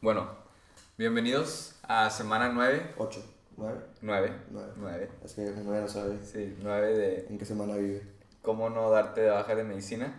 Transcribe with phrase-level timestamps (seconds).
[0.00, 0.28] Bueno,
[0.96, 2.94] bienvenidos a semana 9.
[2.98, 3.20] 8,
[3.56, 4.42] 9, 9.
[4.52, 4.72] 9.
[4.76, 5.10] 9.
[5.24, 8.06] Es que uno no sabe Sí, 9 de en qué semana vive.
[8.40, 10.14] cómo no darte de baja de medicina.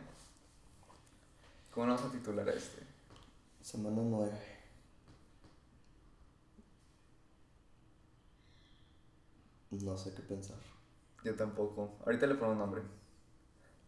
[1.74, 2.84] ¿Cómo no vamos a titular a este?
[3.62, 4.32] Semana 9.
[9.72, 10.58] No sé qué pensar.
[11.24, 12.00] Yo tampoco.
[12.06, 12.82] Ahorita le pongo un nombre.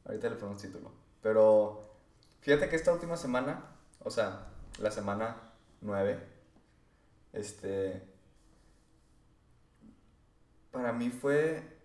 [0.05, 0.89] Ahorita le pongo un título.
[1.21, 1.83] Pero
[2.39, 3.65] fíjate que esta última semana,
[3.99, 4.47] o sea,
[4.79, 5.50] la semana
[5.81, 6.19] 9,
[7.33, 8.01] este.
[10.71, 11.79] Para mí fue.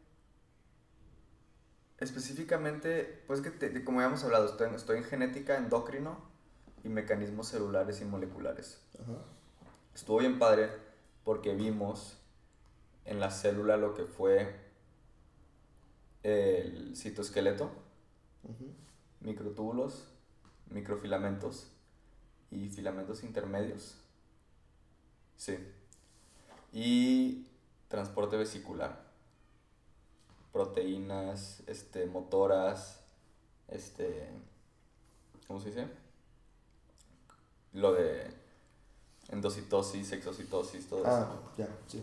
[1.98, 6.18] Específicamente, pues que te- como ya hemos hablado, estoy, en- estoy en genética endocrino
[6.84, 8.82] y mecanismos celulares y moleculares.
[9.02, 9.18] Ajá.
[9.94, 10.70] Estuvo bien padre
[11.24, 12.18] porque vimos
[13.06, 14.54] en la célula lo que fue
[16.22, 17.70] el citoesqueleto,
[19.20, 20.06] microtúbulos,
[20.70, 21.70] microfilamentos
[22.50, 23.96] y filamentos intermedios.
[25.36, 25.58] Sí.
[26.72, 27.46] Y
[27.88, 29.04] transporte vesicular.
[30.52, 33.00] Proteínas, este, motoras,
[33.68, 34.30] este,
[35.46, 35.86] ¿cómo se dice?
[37.72, 38.30] Lo de
[39.28, 41.10] endocitosis, exocitosis, todo eso.
[41.10, 42.02] Ah, ya, sí.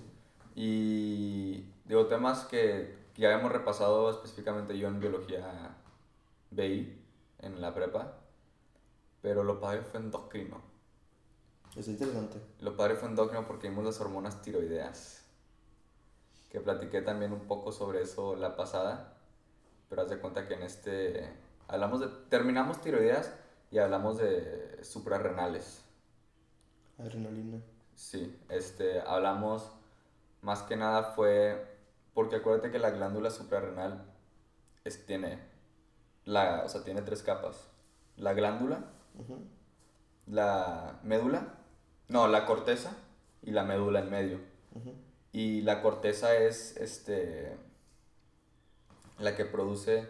[0.56, 5.76] Y digo, temas que ya hemos repasado específicamente yo en biología
[6.52, 6.96] BI,
[7.40, 8.14] en la prepa,
[9.24, 10.62] pero lo padre fue endocrino.
[11.78, 12.40] Es interesante.
[12.60, 15.24] Lo padre fue endocrino porque vimos las hormonas tiroideas,
[16.52, 19.18] que platiqué también un poco sobre eso la pasada,
[19.90, 21.34] pero haz de cuenta que en este
[21.68, 23.34] hablamos de, terminamos tiroideas
[23.72, 25.84] y hablamos de suprarrenales.
[27.00, 27.60] Adrenalina.
[27.96, 29.72] Sí, este, hablamos
[30.42, 31.78] más que nada fue
[32.14, 34.04] porque acuérdate que la glándula suprarrenal
[34.84, 35.40] es, tiene,
[36.26, 37.70] la, o sea, tiene tres capas.
[38.18, 38.84] La glándula,
[40.28, 41.56] La médula,
[42.08, 42.96] no, la corteza
[43.42, 44.40] y la médula en medio.
[45.32, 47.56] Y la corteza es este,
[49.20, 50.08] la que produce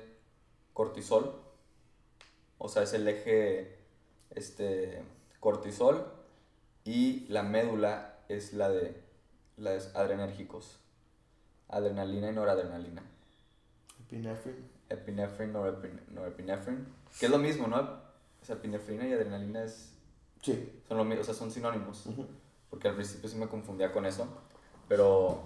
[0.73, 1.41] cortisol,
[2.57, 3.77] o sea, es el eje
[4.31, 5.01] este,
[5.39, 6.05] cortisol
[6.83, 9.01] y la médula es la de
[9.57, 10.79] las adrenérgicos,
[11.69, 13.03] adrenalina y noradrenalina,
[14.01, 14.57] Epinefrine.
[14.89, 16.85] epinefrine, norepin- norepinefrine,
[17.19, 18.02] que es lo mismo, ¿no?
[18.43, 19.93] O sea, epinefrina y adrenalina es,
[20.41, 20.81] Sí.
[20.87, 22.03] son, lo, o sea, son sinónimos
[22.69, 24.27] porque al principio sí me confundía con eso,
[24.89, 25.41] pero,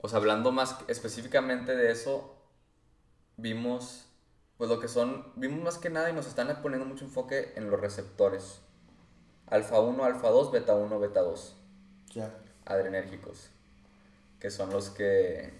[0.00, 2.36] o sea, hablando más específicamente de eso,
[3.36, 4.06] vimos,
[4.58, 7.70] pues lo que son, vimos más que nada y nos están poniendo mucho enfoque en
[7.70, 8.60] los receptores,
[9.48, 11.56] alfa 1, alfa 2, beta 1, beta 2,
[12.14, 12.32] Ya.
[12.66, 13.48] adrenérgicos,
[14.38, 15.52] que son los que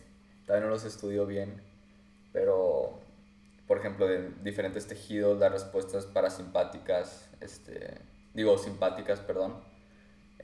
[0.44, 1.60] todavía no los estudio bien,
[2.32, 3.00] pero,
[3.66, 7.98] por ejemplo, de diferentes tejidos, las respuestas parasimpáticas, este,
[8.34, 9.56] digo, simpáticas, perdón,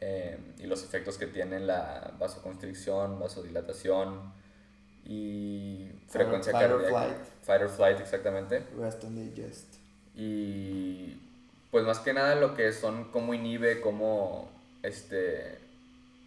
[0.00, 4.32] eh, y los efectos que tienen la vasoconstricción, vasodilatación
[5.04, 7.06] y frecuencia fight or cardíaca.
[7.06, 7.26] flight.
[7.42, 8.66] Fight or flight, exactamente.
[8.78, 9.74] Rest and digest.
[10.14, 11.20] Y
[11.70, 14.50] pues más que nada lo que son cómo inhibe, cómo
[14.82, 15.58] este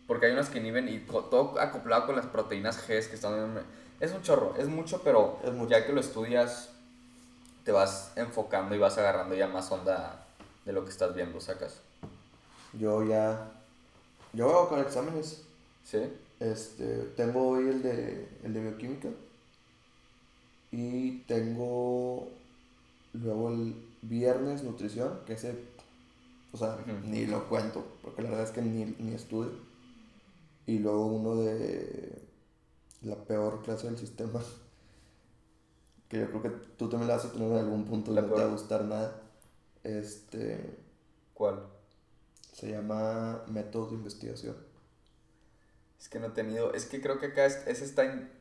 [0.07, 3.63] porque hay unas que inhiben y todo acoplado con las proteínas G que están en-
[3.99, 5.71] es un chorro, es mucho, pero Es mucho.
[5.71, 6.69] ya que lo estudias
[7.65, 10.27] te vas enfocando y vas agarrando ya más onda
[10.65, 11.81] de lo que estás viendo, sacas.
[12.73, 13.51] Yo ya.
[14.33, 15.41] Yo a buscar exámenes.
[15.83, 15.99] ¿Sí?
[16.39, 19.09] Este, tengo hoy el de, el de bioquímica.
[20.71, 22.27] Y tengo
[23.13, 25.55] luego el viernes nutrición, que ese,
[26.51, 29.53] o sea, ni lo cuento, porque la verdad es que ni, ni estudio.
[30.67, 32.21] Y luego uno de
[33.03, 34.41] la peor clase del sistema,
[36.09, 38.27] que yo creo que tú también la vas a tener en algún punto, La no
[38.27, 39.21] te va a gustar nada.
[39.83, 40.77] Este,
[41.33, 41.59] ¿Cuál?
[42.53, 44.55] se llama método de investigación.
[45.99, 48.31] Es que no he tenido, es que creo que acá es, ese está en-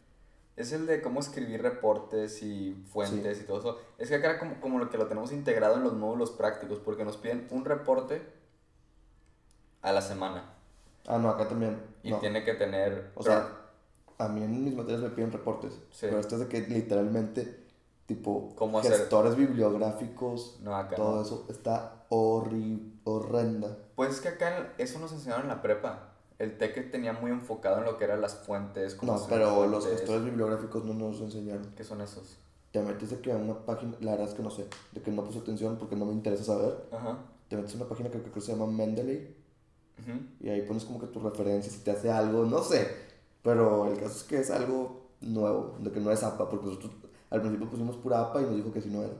[0.56, 3.78] es el de cómo escribir reportes y fuentes y todo eso.
[3.98, 6.78] Es que acá era como, como lo que lo tenemos integrado en los módulos prácticos,
[6.78, 8.22] porque nos piden un reporte
[9.82, 10.44] a la semana
[11.06, 11.82] Ah, no, acá también.
[12.04, 12.18] y no.
[12.20, 13.10] tiene que tener...
[13.16, 13.63] O sea,
[14.18, 15.72] a mí en mis materias me piden reportes.
[15.90, 16.06] Sí.
[16.06, 17.64] Pero esto es de que literalmente,
[18.06, 18.92] tipo, ¿Cómo hacer?
[18.92, 21.22] gestores bibliográficos, no, acá todo no.
[21.22, 23.76] eso está horrible, horrenda.
[23.96, 26.10] Pues es que acá eso nos enseñaron en la prepa.
[26.38, 28.94] El TEC tenía muy enfocado en lo que eran las fuentes.
[28.96, 31.72] cómo No, pero los gestores bibliográficos no nos enseñaron.
[31.76, 32.36] ¿Qué son esos?
[32.72, 35.12] Te metes de que a una página, la verdad es que no sé, de que
[35.12, 36.74] no puse atención porque no me interesa saber.
[36.90, 37.18] Ajá.
[37.48, 39.36] Te metes a una página que creo que se llama Mendeley
[40.02, 40.18] Ujú.
[40.40, 43.13] y ahí pones como que tus referencias y te hace algo, no sé.
[43.44, 46.92] Pero el caso es que es algo nuevo, de que no es APA, porque nosotros
[47.30, 49.14] al principio pusimos pura APA y nos dijo que si no era.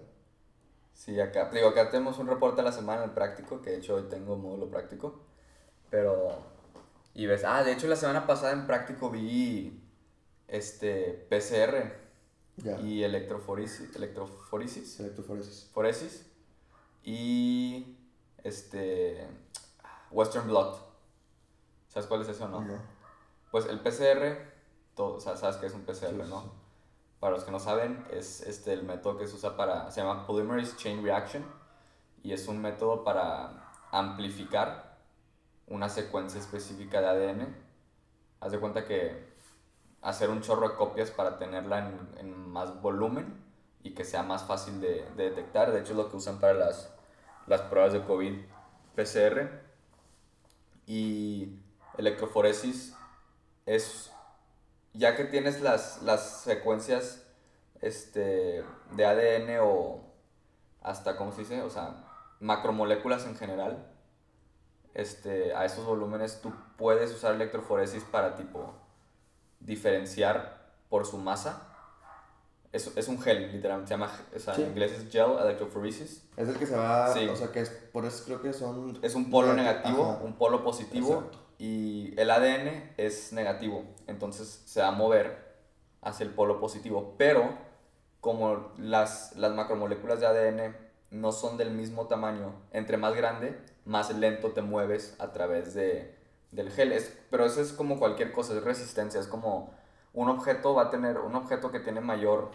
[0.94, 3.96] Sí, acá, digo, acá tenemos un reporte a la semana el práctico, que de hecho
[3.96, 5.20] hoy tengo módulo práctico,
[5.90, 6.38] pero,
[7.14, 9.82] y ves, ah, de hecho la semana pasada en práctico vi,
[10.48, 11.92] este, PCR
[12.56, 12.78] Ya.
[12.80, 15.68] y electroforesis, electroforesis, Electroforesis.
[15.72, 16.26] foresis,
[17.02, 17.96] y,
[18.44, 19.26] este,
[20.12, 20.78] Western Blot.
[21.88, 22.60] ¿Sabes cuál es eso o no?
[22.62, 22.93] No.
[23.54, 24.36] Pues el PCR,
[24.96, 26.42] todo, o sea, sabes que es un PCR, Sí, ¿no?
[26.42, 26.50] sí.
[27.20, 30.26] Para los que no saben, es este, el método que se usa para, se llama
[30.26, 31.44] Polymerase Chain Reaction
[32.24, 34.98] y es un método para amplificar
[35.68, 37.56] una secuencia específica de ADN.
[38.40, 39.24] Haz de cuenta que
[40.02, 43.40] hacer un chorro de copias para tenerla en, en más volumen
[43.84, 45.70] y que sea más fácil de, de detectar.
[45.70, 46.92] De hecho, es lo que usan para las,
[47.46, 48.34] las pruebas de COVID
[48.96, 49.48] PCR.
[50.88, 51.60] Y
[51.96, 52.96] electroforesis
[53.66, 54.10] es
[54.92, 57.22] ya que tienes las, las secuencias
[57.80, 60.00] este, de ADN o
[60.82, 61.62] hasta, ¿cómo se dice?
[61.62, 62.04] O sea,
[62.40, 63.86] macromoléculas en general,
[64.94, 68.74] este, a esos volúmenes tú puedes usar electroforesis para tipo
[69.60, 71.68] diferenciar por su masa.
[72.72, 74.62] Es, es un gel, literalmente, se llama, o sea, Sí.
[74.62, 76.24] en inglés es gel electrophoresis.
[76.36, 77.28] Es el que se va, Sí.
[77.28, 78.98] o sea, que es, por eso creo que son...
[79.02, 80.24] Es un polo Negati- negativo, ajá.
[80.24, 81.38] un polo positivo Exacto.
[81.58, 85.54] Y el ADN es negativo, entonces se va a mover
[86.02, 87.56] hacia el polo positivo, pero
[88.20, 90.76] como las, las macromoléculas de ADN
[91.10, 96.14] no son del mismo tamaño, entre más grande, más lento te mueves a través de,
[96.50, 96.92] del gel.
[96.92, 99.72] Es, pero eso es como cualquier cosa, es resistencia, es como
[100.12, 102.50] un objeto va a tener, un objeto que tiene mayor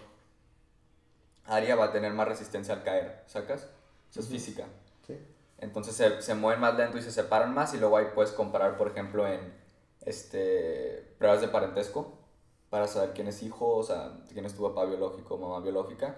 [1.45, 3.69] área va a tener más resistencia al caer, ¿sacas?
[4.09, 4.65] Eso es física.
[5.61, 8.77] Entonces se, se mueven más lento y se separan más y luego ahí puedes comparar,
[8.77, 9.53] por ejemplo, en
[10.01, 12.17] este, pruebas de parentesco
[12.69, 16.15] para saber quién es hijo, o sea, quién es tu papá biológico mamá biológica.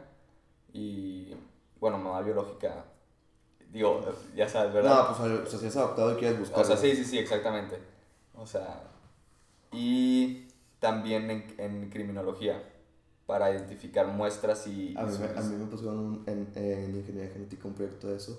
[0.74, 1.36] Y
[1.80, 2.86] bueno, mamá biológica,
[3.72, 4.02] digo,
[4.36, 4.96] ya sabes, ¿verdad?
[4.96, 6.62] No, pues o sea, si es adoptado y quieres buscar.
[6.62, 7.80] O sea, sí, sí, sí, exactamente.
[8.36, 8.84] O sea,
[9.72, 10.48] y
[10.80, 12.64] también en, en criminología,
[13.26, 14.96] para identificar muestras y...
[14.98, 18.08] A y mí, me, a mí me pusieron un- en, en ingeniería genética un proyecto
[18.08, 18.38] de eso,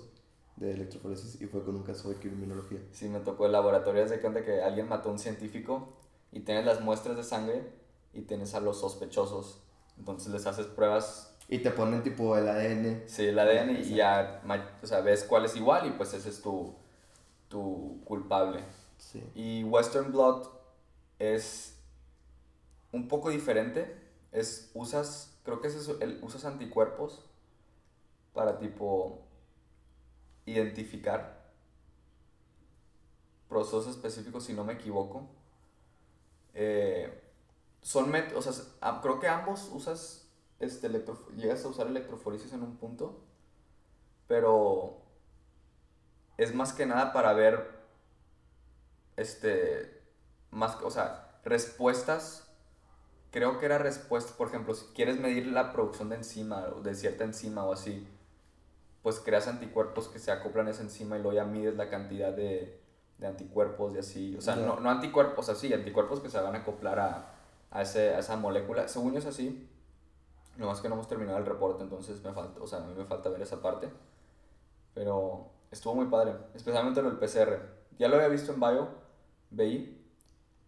[0.55, 2.79] de electroforesis, y fue con un caso de criminología.
[2.91, 5.89] Sí, me tocó el laboratorio, de cuenta que alguien mató a un científico
[6.31, 7.63] y tienes las muestras de sangre
[8.13, 9.59] y tienes a los sospechosos.
[9.97, 13.03] Entonces les haces pruebas, Y te ponen tipo el ADN.
[13.07, 14.41] sí, el ADN y ya,
[14.81, 16.73] o sea, ves cuál es igual y pues ese es tu,
[17.49, 18.63] tu culpable.
[18.97, 19.23] Sí.
[19.35, 20.49] Y Western Blot
[21.19, 21.77] es
[22.91, 23.99] un poco diferente.
[24.31, 27.23] Es, usas, creo que es eso, el, usas anticuerpos
[28.33, 29.22] para tipo
[30.45, 31.43] identificar
[33.47, 35.29] procesos específicos, si no me equivoco.
[36.53, 37.21] Eh,
[37.81, 38.53] son met- o sea,
[39.01, 40.27] creo que ambos usas,
[40.59, 40.89] este,
[41.37, 43.21] llegas a usar electroforesis en un punto,
[44.27, 45.01] pero
[46.37, 47.71] es más que nada para ver,
[49.15, 50.01] este,
[50.51, 52.47] más, o sea, respuestas,
[53.31, 56.95] creo que era respuesta, por ejemplo, si quieres medir la producción de enzima o de
[56.95, 58.07] cierta enzima o así,
[59.03, 62.31] pues creas anticuerpos que se acoplan a esa enzima y luego ya mides la cantidad
[62.33, 62.79] de,
[63.19, 64.35] de anticuerpos y así.
[64.37, 67.33] O sea, no, no anticuerpos así, anticuerpos que se van a acoplar a,
[67.69, 68.87] a, ese, a esa molécula.
[68.87, 69.69] Según yo es así.
[70.57, 73.05] Nomás que no hemos terminado el reporte, entonces me falta, o sea, a mí me
[73.05, 73.89] falta ver esa parte.
[74.93, 77.59] Pero estuvo muy padre, especialmente lo del PCR.
[77.97, 78.87] Ya lo había visto en Bio,
[79.51, 79.99] BI,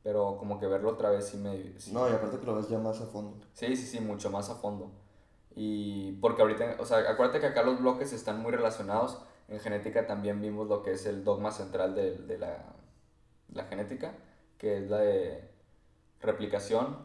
[0.03, 1.79] pero como que verlo otra vez sí me...
[1.79, 3.37] sí- No, y aparte que lo ves ya más a fondo.
[3.53, 4.91] Sí, sí, sí, mucho más a fondo.
[5.55, 9.21] Y porque ahorita, o sea, acuérdate que acá los bloques están muy relacionados.
[9.47, 12.57] En genética también vimos lo que es el dogma central de, de la,
[13.53, 14.13] la genética,
[14.57, 15.49] que es la de
[16.19, 16.97] replicación,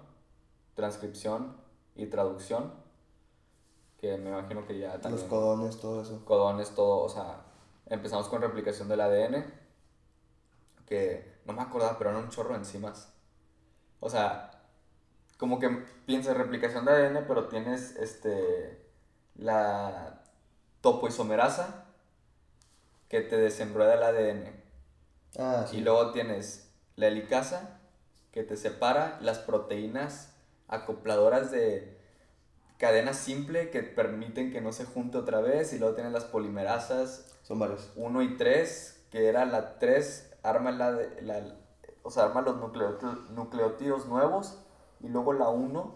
[0.74, 1.56] transcripción
[1.94, 2.72] y traducción.
[3.98, 5.20] Que me imagino que ya también...
[5.20, 6.24] Los codones, todo eso.
[6.24, 7.42] codones, todo, o sea,
[7.86, 9.44] empezamos con replicación del ADN,
[10.86, 13.12] que no me acordaba, pero eran un chorro de enzimas.
[14.00, 14.49] O sea,
[15.40, 15.70] como que
[16.04, 18.78] piensas replicación de ADN, pero tienes este
[19.34, 20.22] la
[20.82, 21.86] topoisomerasa
[23.08, 24.62] que te desenrueda el ADN.
[25.38, 25.78] Ah, sí.
[25.78, 27.80] Y luego tienes la helicasa
[28.32, 30.34] que te separa las proteínas
[30.68, 31.98] acopladoras de
[32.76, 35.72] cadena simple que permiten que no se junte otra vez.
[35.72, 37.90] Y luego tienes las polimerasas Son varios.
[37.96, 40.90] 1 y 3, que era la 3, arma, la,
[41.22, 41.56] la,
[42.02, 42.56] o sea, arma los
[43.30, 44.58] nucleótidos nuevos.
[45.00, 45.94] Y luego la 1,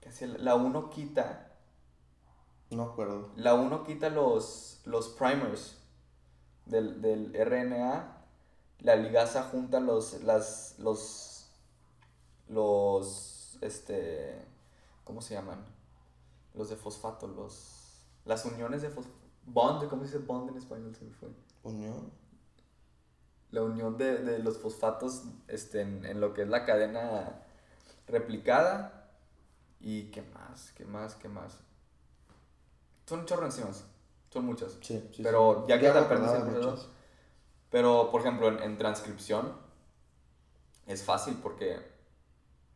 [0.00, 1.52] que la 1 quita
[2.70, 3.30] No acuerdo.
[3.36, 5.78] la 1 quita los, los primers
[6.66, 8.18] del, del RNA.
[8.80, 11.48] La ligasa junta los, las, los,
[12.48, 14.44] los, este,
[15.04, 15.64] ¿cómo se llaman?
[16.54, 19.16] Los de fosfato, los, Las uniones de fosfato.
[19.44, 20.94] Bond, ¿cómo se dice bond en español?
[20.96, 21.28] Se me fue.
[21.62, 22.10] Unión.
[23.52, 27.42] La unión de, de los fosfatos este, en, en lo que es la cadena
[28.08, 29.10] replicada.
[29.80, 30.72] ¿Y qué más?
[30.76, 31.14] ¿Qué más?
[31.14, 31.58] ¿Qué más?
[33.06, 33.48] Son chorro.
[33.50, 34.78] Son muchas.
[34.80, 35.22] Sí, sí.
[35.22, 35.68] Pero sí.
[35.68, 36.70] ya que te aprendes proceso.
[36.70, 36.88] muchas.
[37.70, 39.52] Pero, por ejemplo, en, en transcripción
[40.86, 41.78] es fácil porque,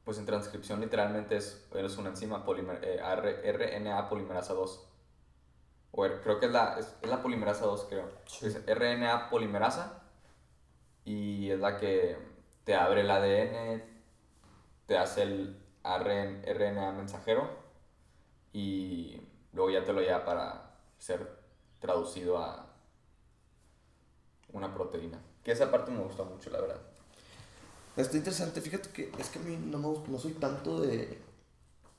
[0.04, 4.88] pues en transcripción literalmente es, es una enzima polimer, eh, R- RNA polimerasa 2.
[5.92, 8.10] O creo que es la, es, es la polimerasa 2, creo.
[8.42, 10.02] Es RNA polimerasa
[11.06, 12.18] y es la que
[12.64, 13.82] te abre el ADN,
[14.86, 17.48] te hace el RN RNA mensajero
[18.52, 19.20] y
[19.52, 21.38] luego ya te lo lleva para ser
[21.78, 22.66] traducido a
[24.52, 25.20] una proteína.
[25.44, 26.80] Que esa parte me gusta mucho, la verdad.
[27.96, 31.22] Está interesante, fíjate que es que a mí no, me, no soy tanto de.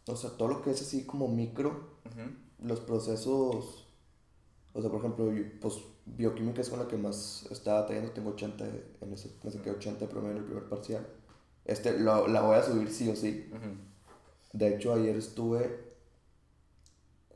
[0.06, 1.98] O sea, todo lo que es así como micro,
[2.62, 3.88] los procesos.
[4.74, 5.80] O sea, por ejemplo, yo, pues
[6.16, 8.66] bioquímica es con la que más estaba teniendo, tengo 80
[9.02, 11.06] en ese, me saqué 80 de promedio en el primer parcial.
[11.66, 13.50] Este, lo- la voy a subir sí o sí.
[13.52, 13.72] Ujú.
[14.54, 15.86] De hecho, ayer estuve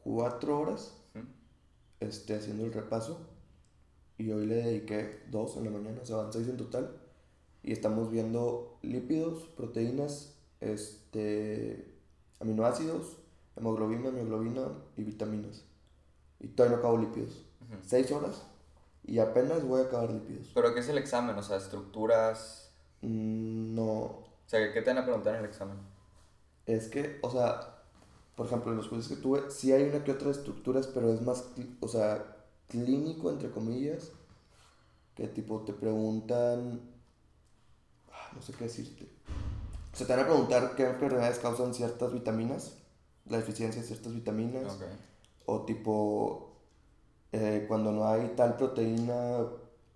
[0.04, 1.25] cuatro horas Ujú.
[2.00, 3.20] este, haciendo el repaso
[4.18, 6.98] y hoy le dediqué dos en la mañana, o sea, van seis en total.
[7.63, 11.94] Y estamos viendo lípidos, proteínas, este,
[12.40, 13.18] aminoácidos,
[13.56, 15.63] hemoglobina, mioglobina y vitaminas.
[16.40, 17.46] Y todavía no acabo lípidos.
[17.62, 17.78] Ujú.
[17.86, 18.44] Seis horas
[19.03, 20.50] y apenas voy a acabar lípidos.
[20.53, 21.36] Pero ¿qué es el examen?
[21.38, 22.72] O sea, estructuras...
[23.01, 25.77] Mm, No, O sea, ¿qué te van a preguntar en el examen?
[26.65, 27.84] Es que, o sea,
[28.36, 31.22] por ejemplo, en los cursos que tuve, sí hay una que otra estructuras, pero es
[31.22, 31.46] más,
[31.79, 34.12] o sea, clínico, entre comillas,
[35.15, 36.81] que tipo te preguntan,
[38.12, 39.10] ah, no sé qué decirte.
[39.93, 42.77] O sea, te van a preguntar qué enfermedades causan ciertas vitaminas,
[43.25, 44.84] la deficiencia de ciertas vitaminas, Ok.
[45.46, 46.50] o tipo,
[47.32, 49.46] eh, cuando no hay tal proteína,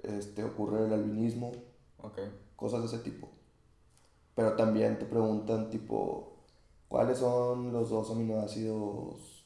[0.04, 1.52] este, ocurre el albinismo,
[2.56, 3.30] cosas de ese tipo.
[4.36, 6.34] Pero también te preguntan tipo,
[6.88, 9.46] ¿cuáles son los dos aminoácidos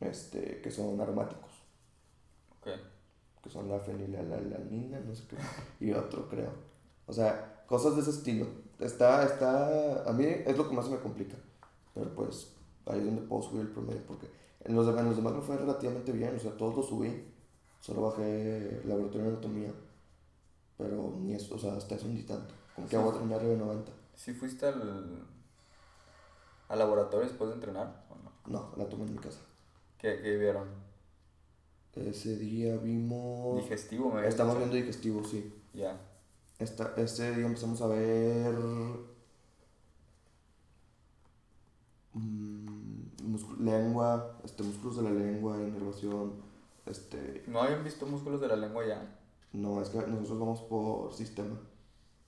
[0.00, 1.50] este, que son aromáticos?
[3.42, 5.36] Que son la fenilalanina, no sé qué,
[5.84, 6.52] y otro creo.
[7.06, 8.46] O sea, cosas de ese estilo.
[8.78, 11.36] Está, está, a mí es lo que más me complica.
[11.94, 12.54] Pero pues
[12.86, 14.28] ahí es donde puedo subir el promedio, porque
[14.64, 17.24] en los, demás, en los demás me fue relativamente bien, o sea, todos los subí.
[17.80, 19.72] Solo bajé laboratorio de anatomía,
[20.78, 22.54] pero ni eso, o sea, hasta eso ni tanto.
[22.74, 23.02] Como que Sí.
[23.02, 23.92] voy a terminar de 90.
[24.14, 25.26] ¿Sí fuiste al,
[26.68, 28.32] al laboratorio después de entrenar o no?
[28.46, 29.40] No, la tomé en mi casa.
[29.98, 30.68] ¿Qué, qué vieron?
[31.94, 33.62] Ese día vimos...
[33.62, 35.52] Digestivo, me Estamos viendo digestivo, sí.
[35.74, 36.00] Ya.
[36.58, 38.54] Esta, ese día empezamos a ver...
[42.14, 42.61] mm,
[43.58, 46.32] lengua, este, músculos de la lengua, inervación,
[46.86, 47.44] este...
[47.46, 49.18] ¿No habían visto músculos de la lengua ya?
[49.52, 51.58] No, es que nosotros vamos por sistema.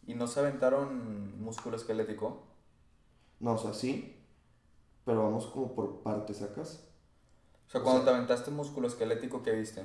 [0.07, 2.43] ¿Y no se aventaron músculo esquelético?
[3.41, 4.17] No, o sea, sí,
[5.05, 6.85] pero vamos como por partes, ¿sacas?
[7.67, 9.83] O sea, O cuando sea- te aventaste músculo esquelético, ¿qué viste?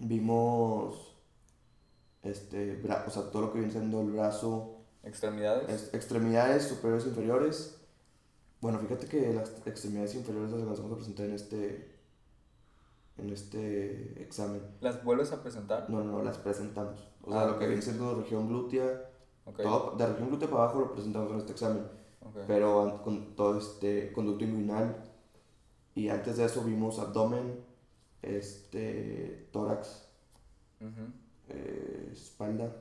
[0.00, 1.16] Vimos,
[2.22, 5.68] este, bra- o sea, todo lo que viene siendo el brazo, ¿Extremidades?
[5.68, 7.78] es- extremidades superiores e inferiores.
[8.62, 11.98] Bueno, fíjate que las extremidades inferiores las vamos a presentar en este,
[13.18, 14.62] en este examen.
[14.80, 15.90] ¿Las vuelves a presentar?
[15.90, 17.00] No, no, las presentamos.
[17.22, 19.10] O sea, Ah, lo que viene siendo región glútea,
[19.56, 21.84] todo, de región glútea para abajo lo presentamos en este examen.
[22.46, 25.10] Pero con todo este conducto inguinal.
[25.96, 27.64] Y antes de eso vimos abdomen,
[28.22, 30.06] este, tórax,
[31.48, 32.76] eh, espalda.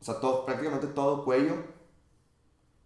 [0.00, 1.54] O sea, todo, prácticamente todo, cuello.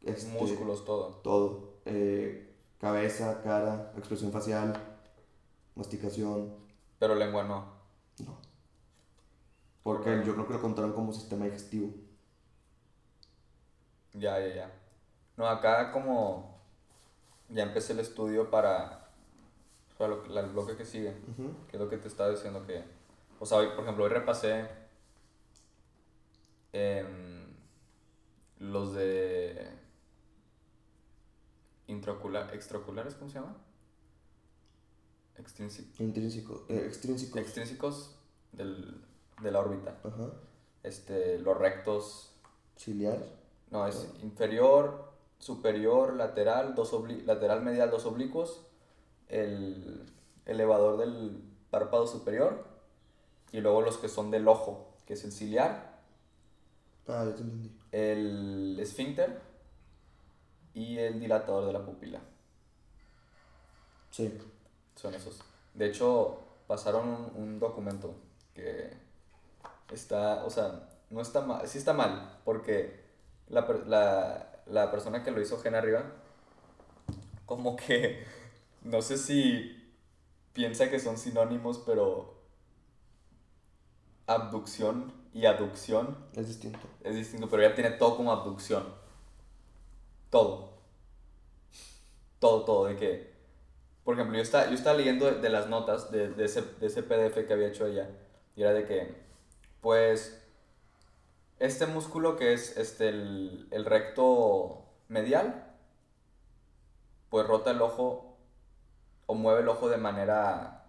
[0.00, 1.20] este, Músculos, todo.
[1.22, 1.71] Todo.
[1.84, 4.72] Eh, cabeza, cara, expresión facial,
[5.74, 6.54] masticación.
[6.98, 7.72] Pero lengua no.
[8.24, 8.38] No.
[9.82, 11.92] Porque yo creo que lo contaron como sistema digestivo.
[14.14, 14.72] Ya, ya, ya.
[15.36, 16.60] No, acá como
[17.48, 19.08] ya empecé el estudio para,
[19.98, 21.54] para lo, la- el bloque que sigue, Ujú.
[21.68, 22.84] que es lo que te estaba diciendo que,
[23.40, 24.68] o sea, hoy, por ejemplo, hoy repasé
[26.72, 27.46] em,
[28.58, 29.68] los de
[31.86, 33.56] intraocular, extraoculares, ¿cómo se llama?
[35.38, 37.40] Extrínsi- Intrínseco, eh, extrínsecos.
[37.40, 38.16] extrínsecos
[38.52, 39.02] del,
[39.40, 39.98] de la órbita.
[40.04, 40.30] Ajá.
[40.82, 42.34] Este, los rectos,
[42.76, 43.18] Ciliar.
[43.70, 48.66] no, es inferior, superior, lateral, dos obli- lateral medial, dos oblicuos,
[49.28, 50.04] el
[50.44, 52.66] elevador del párpado superior
[53.52, 56.00] y luego los que son del ojo, que es el ciliar,
[57.08, 57.70] Ah, ya te entendí.
[57.90, 59.40] el esfínter
[60.74, 62.20] y el dilatador de la pupila.
[64.10, 64.38] Sí.
[64.96, 65.40] Son esos.
[65.74, 68.14] De hecho, pasaron un, un documento
[68.54, 68.92] que
[69.90, 73.04] está, o sea, no está mal, sí está mal, porque
[73.48, 76.04] la, la, la persona que lo hizo Gen arriba,
[77.46, 78.24] como que,
[78.82, 79.94] no sé si
[80.52, 82.42] piensa que son sinónimos, pero
[84.26, 86.86] abducción y aducción Es distinto.
[87.02, 88.84] es distinto, pero ella tiene todo como abducción.
[90.32, 90.72] Todo.
[92.38, 92.86] Todo, todo.
[92.86, 93.34] De que,
[94.02, 96.86] por ejemplo, yo estaba, yo estaba leyendo de, de las notas de, de, ese, de
[96.86, 98.08] ese PDF que había hecho ella.
[98.56, 99.14] Y era de que,
[99.82, 100.42] pues,
[101.58, 105.66] este músculo que es este, el, el recto medial,
[107.28, 108.38] pues rota el ojo
[109.26, 110.86] o mueve el ojo de manera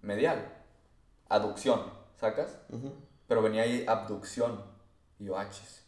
[0.00, 0.50] medial.
[1.28, 1.82] Aducción,
[2.16, 2.58] ¿sacas?
[3.28, 4.64] Pero venía ahí abducción.
[5.18, 5.84] Y yo, achis.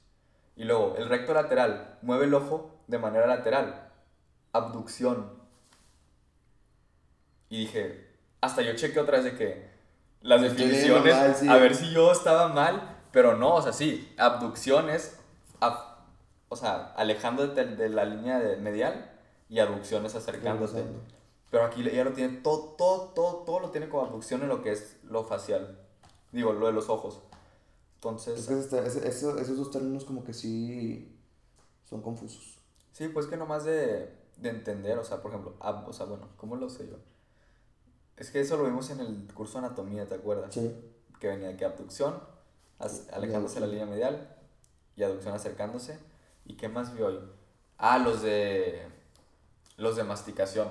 [0.54, 3.90] Y luego, el recto lateral mueve el ojo de manera lateral.
[4.52, 5.32] Abducción.
[7.48, 8.08] Y dije,
[8.40, 9.68] hasta yo chequé otra vez de que
[10.22, 11.48] las definiciones, mal, sí.
[11.48, 15.16] a ver si yo estaba mal, pero no, o sea, sí, abducción es,
[15.60, 15.96] ab-
[16.48, 19.10] o sea, alejándote de la línea de medial
[19.48, 20.84] y aducción es acercándote.
[21.50, 24.62] Pero aquí ella lo tiene todo, todo, todo, todo lo tiene como abducción en lo
[24.62, 25.78] que es lo facial.
[26.32, 27.20] Digo, lo de los ojos.
[27.96, 31.16] Entonces, Es que está- ese- eso- esos dos términos como que sí
[31.88, 32.58] son confusos.
[32.94, 34.08] Sí, pues que nomás de,
[34.38, 36.96] de entender, o sea, por ejemplo, ab- o sea, bueno, ¿cómo lo sé yo?
[38.16, 40.54] Es que eso lo vimos en el curso de anatomía, ¿te acuerdas?
[40.54, 40.72] Sí.
[41.20, 42.22] Que venía de que abducción,
[42.78, 44.36] as- alejándose de la línea medial,
[44.96, 45.98] y aducción acercándose.
[46.46, 47.18] ¿Y qué más vio hoy?
[47.78, 48.86] Ah, los de,
[49.76, 50.68] los de masticación.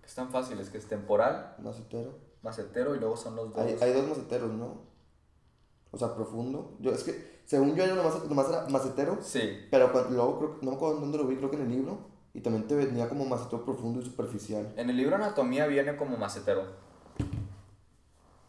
[0.00, 2.18] Que están fáciles, que es temporal, Macetero.
[2.42, 3.58] macetero, y luego son los dos.
[3.64, 4.82] Hay, hay dos maceteros, ¿no?
[5.92, 6.76] O sea, profundo.
[6.80, 9.18] Yo, es que, según yo, yo nomás, nomás era macetero.
[9.22, 11.62] Sí, Pero cuando, luego, creo, que- no me acuerdo dónde lo vi, creo que en
[11.62, 11.98] el libro.
[12.34, 14.74] Y también te venía como macetero profundo y superficial.
[14.76, 16.64] En el libro Anatomía viene como macetero.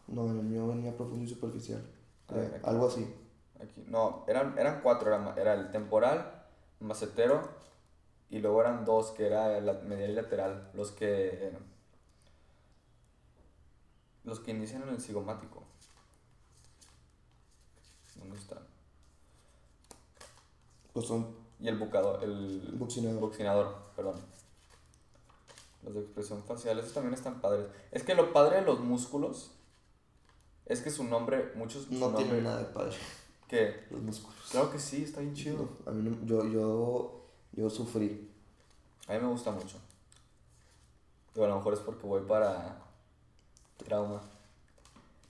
[0.08, 1.82] No, en el mío venía profundo y superficial.
[2.28, 2.56] A ver, creo.
[2.58, 2.68] aquí.
[2.68, 3.14] Algo así.
[3.62, 5.08] Aquí, no, eran, eran cuatro.
[5.08, 6.44] Era, era el temporal,
[6.80, 7.48] macetero,
[8.30, 10.70] y luego eran dos, que era la medial y lateral.
[10.74, 11.50] Los que.
[14.24, 15.62] Los que inician en el cigomático.
[18.16, 18.58] ¿Dónde están?
[20.98, 21.28] Pues son
[21.60, 23.20] Y el bucador, el Buccinador.
[23.20, 24.16] buccinador, perdón.
[25.84, 27.68] Los de expresión facial, esos también están padres.
[27.92, 29.52] Es que lo padre de los músculos
[30.66, 32.96] es que su nombre, muchos No nombre, tienen nada de padre.
[33.46, 34.36] que Los músculos.
[34.50, 35.68] claro que sí, está bien chido.
[35.84, 38.28] No, a mí no- yo, yo, yo sufrí.
[39.06, 39.76] A mí me gusta mucho.
[41.32, 42.76] Digo, a lo mejor es porque voy para
[43.76, 44.20] trauma.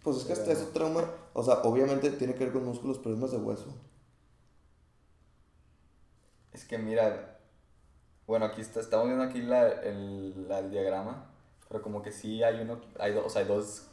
[0.02, 2.96] Pues es que hasta Pero- ese trauma, o sea, obviamente tiene que ver con músculos,
[2.98, 3.66] pero es más de hueso.
[6.59, 7.38] Es que mira,
[8.27, 11.27] bueno, aquí está, estamos viendo aquí la, el, la- el diagrama,
[11.68, 13.88] pero como que sí hay uno, hay dos, o sea, hay dos,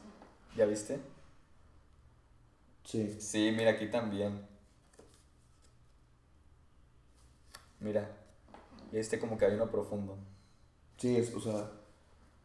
[0.58, 1.00] ¿ya viste?
[2.86, 3.18] Sí.
[3.20, 4.48] Sí, mira, aquí también.
[7.80, 8.10] Mira,
[8.92, 10.18] y este como que hay uno profundo.
[10.98, 11.72] Sí, es, o sea,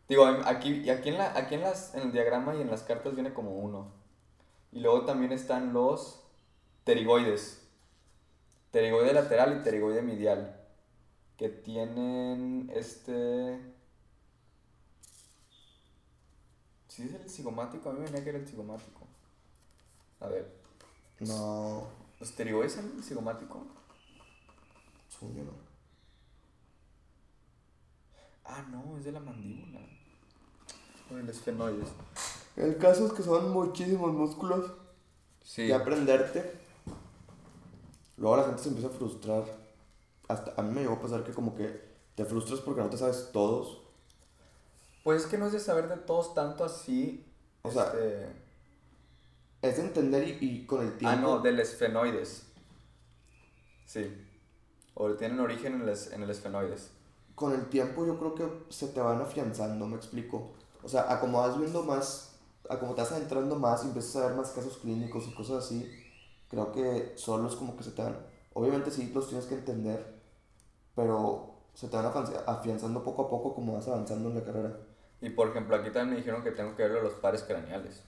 [0.09, 2.83] Digo, aquí, y aquí, en, la, aquí en, las, en el diagrama y en las
[2.83, 3.93] cartas viene como uno.
[4.73, 6.23] Y luego también están los
[6.85, 7.60] pterigoides.
[8.71, 10.57] Pterigoide lateral y pterigoide medial.
[11.37, 13.59] Que tienen este...
[16.89, 17.89] ¿Sí es el cigomático?
[17.89, 19.07] A mí me venía que era el cigomático.
[20.21, 20.53] A ver,
[21.21, 21.87] no,
[22.19, 23.65] ¿los pterigoides son el cigomático?
[25.09, 25.53] según yo no.
[28.45, 29.81] Ah, no, es de la mandíbula.
[31.11, 31.89] O el esfenoides.
[32.57, 34.73] El caso es que son muchísimos músculos
[35.43, 35.67] Sí.
[35.67, 36.61] que aprenderte.
[38.21, 39.45] Luego la gente se empieza a frustrar.
[40.29, 42.99] Hasta a mí me llegó a pasar que como que te frustras porque no te
[42.99, 43.83] sabes todos.
[45.03, 47.27] Pues es que no es de saber de todos tanto así.
[47.63, 48.29] O sea, este,
[49.63, 51.09] Es de entender y, y con el tiempo.
[51.09, 52.47] Ah, no, del esfenoides.
[53.87, 54.27] Sí.
[54.95, 56.91] O tienen origen en el, en el esfenoides.
[57.35, 60.53] Con el tiempo yo creo que se te van afianzando, me explico.
[60.83, 62.33] O sea, a como vas viendo más,
[62.69, 65.65] a como te vas adentrando más y empiezas a ver más casos clínicos y cosas
[65.65, 65.91] así,
[66.51, 68.19] creo que solo es como que se te van.
[68.55, 70.21] Obviamente sí los tienes que entender,
[70.97, 74.77] pero se te van afianza- afianzando poco a poco como vas avanzando en la carrera.
[75.23, 78.03] Y por ejemplo, aquí también me dijeron que tengo que verlo los pares craneales.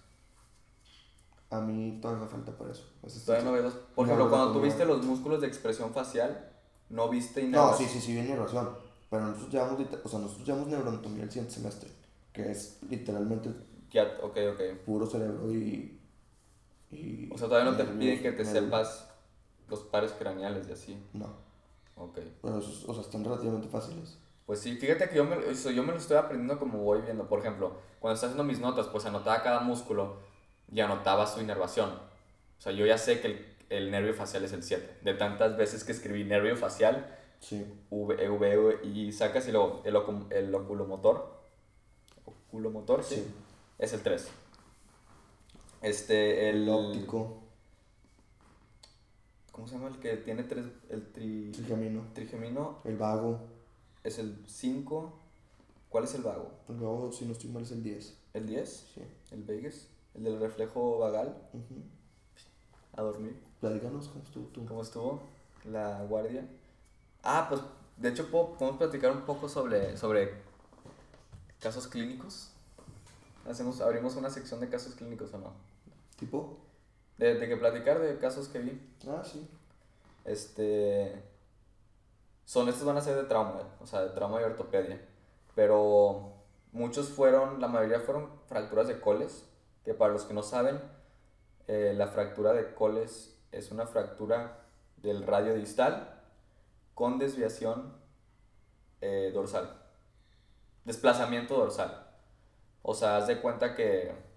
[1.50, 2.82] A mí todavía me falta por eso.
[3.06, 3.74] Sí- Todavía no veo los...
[3.74, 4.64] Por ejemplo, cuando no, tú no.
[4.64, 6.50] viste los músculos de expresión facial,
[6.88, 8.70] no viste No, sí, sí, sí, viene razón.
[9.10, 11.90] Pero nosotros llevamos, o sea, nosotros llevamos neuroanatomía el siguiente semestre,
[12.32, 13.50] que es literalmente
[13.90, 14.60] Ya, ok, ok.
[14.86, 15.98] puro cerebro y...
[16.92, 19.08] y O sea, todavía no te piden que te sepas
[19.68, 21.02] los pares craneales y así.
[21.12, 21.26] No,
[21.96, 22.18] Ok.
[22.42, 24.18] pero esos, o sea, están relativamente fáciles.
[24.46, 27.28] Pues sí, fíjate que yo me, eso yo me lo estoy aprendiendo como voy viendo.
[27.28, 30.18] Por ejemplo, cuando estaba haciendo mis notas, pues anotaba cada músculo
[30.70, 31.90] y anotaba su inervación.
[31.90, 34.98] O sea, yo ya sé que el, el nervio facial es el 7.
[35.02, 37.66] De tantas veces que escribí nervio facial, Sí.
[37.90, 39.96] V, E, V, V, y sacas y luego el,
[40.30, 41.40] el oculomotor.
[42.24, 43.16] Oculomotor, sí.
[43.16, 43.34] Sí.
[43.78, 44.28] Es el 3.
[45.82, 46.68] Este, el.
[46.68, 47.38] Óptico,
[49.50, 50.64] ¿Cómo se llama el que tiene tres?
[50.88, 53.38] El tri, trigemino, trigemino el vago.
[54.02, 55.12] es el 5.
[55.90, 56.50] ¿Cuál es el vago?
[56.70, 58.16] El vago, si no estoy mal, es el 10.
[58.32, 58.86] ¿El 10?
[58.94, 59.02] Sí.
[59.30, 59.88] ¿El Vegas?
[60.14, 61.36] ¿El del reflejo vagal?
[62.96, 63.36] A dormir.
[63.60, 64.64] Platícanos cómo estuvo tú.
[64.64, 65.20] ¿Cómo estuvo
[65.70, 66.46] la guardia?
[67.22, 67.60] Ah, pues
[67.98, 70.32] de hecho puedo- podemos platicar un poco sobre, sobre
[71.60, 72.48] casos clínicos.
[73.48, 75.71] Hacemos, abrimos una sección de casos clínicos o no.
[76.22, 76.56] ¿Tipo?
[77.18, 78.80] De, de que platicar de casos que vi.
[79.08, 79.44] Ah, sí.
[80.24, 81.20] Este.
[82.44, 85.00] Son, estos van a ser de trauma, o sea, de trauma y ortopedia.
[85.56, 86.32] Pero
[86.70, 89.48] muchos fueron, la mayoría fueron fracturas de coles.
[89.84, 90.80] Que para los que no saben,
[91.66, 94.60] eh, la fractura de coles es una fractura
[94.98, 96.20] del radio distal
[96.94, 97.96] con desviación
[99.00, 99.82] eh, dorsal.
[100.84, 102.06] Desplazamiento dorsal.
[102.82, 104.31] O sea, haz de cuenta que.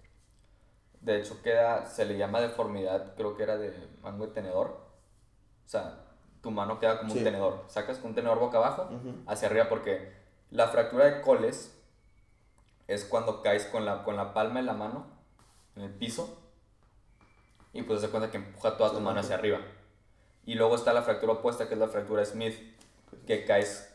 [1.00, 4.68] De hecho, queda, se le llama deformidad, creo que era de mango de tenedor.
[5.64, 6.04] O sea,
[6.42, 7.18] tu mano queda como Sí.
[7.18, 7.64] un tenedor.
[7.68, 9.14] Sacas con un tenedor boca abajo Ujú.
[9.26, 10.12] hacia arriba porque
[10.50, 11.72] la fractura de coles
[12.88, 15.06] es cuando caes con la, con la palma de la mano
[15.74, 16.38] en el piso
[17.72, 19.58] y pues se cuenta que empuja toda tu mano hacia arriba.
[20.44, 22.54] Y luego está la fractura opuesta que es la fractura Smith,
[23.26, 23.92] que caes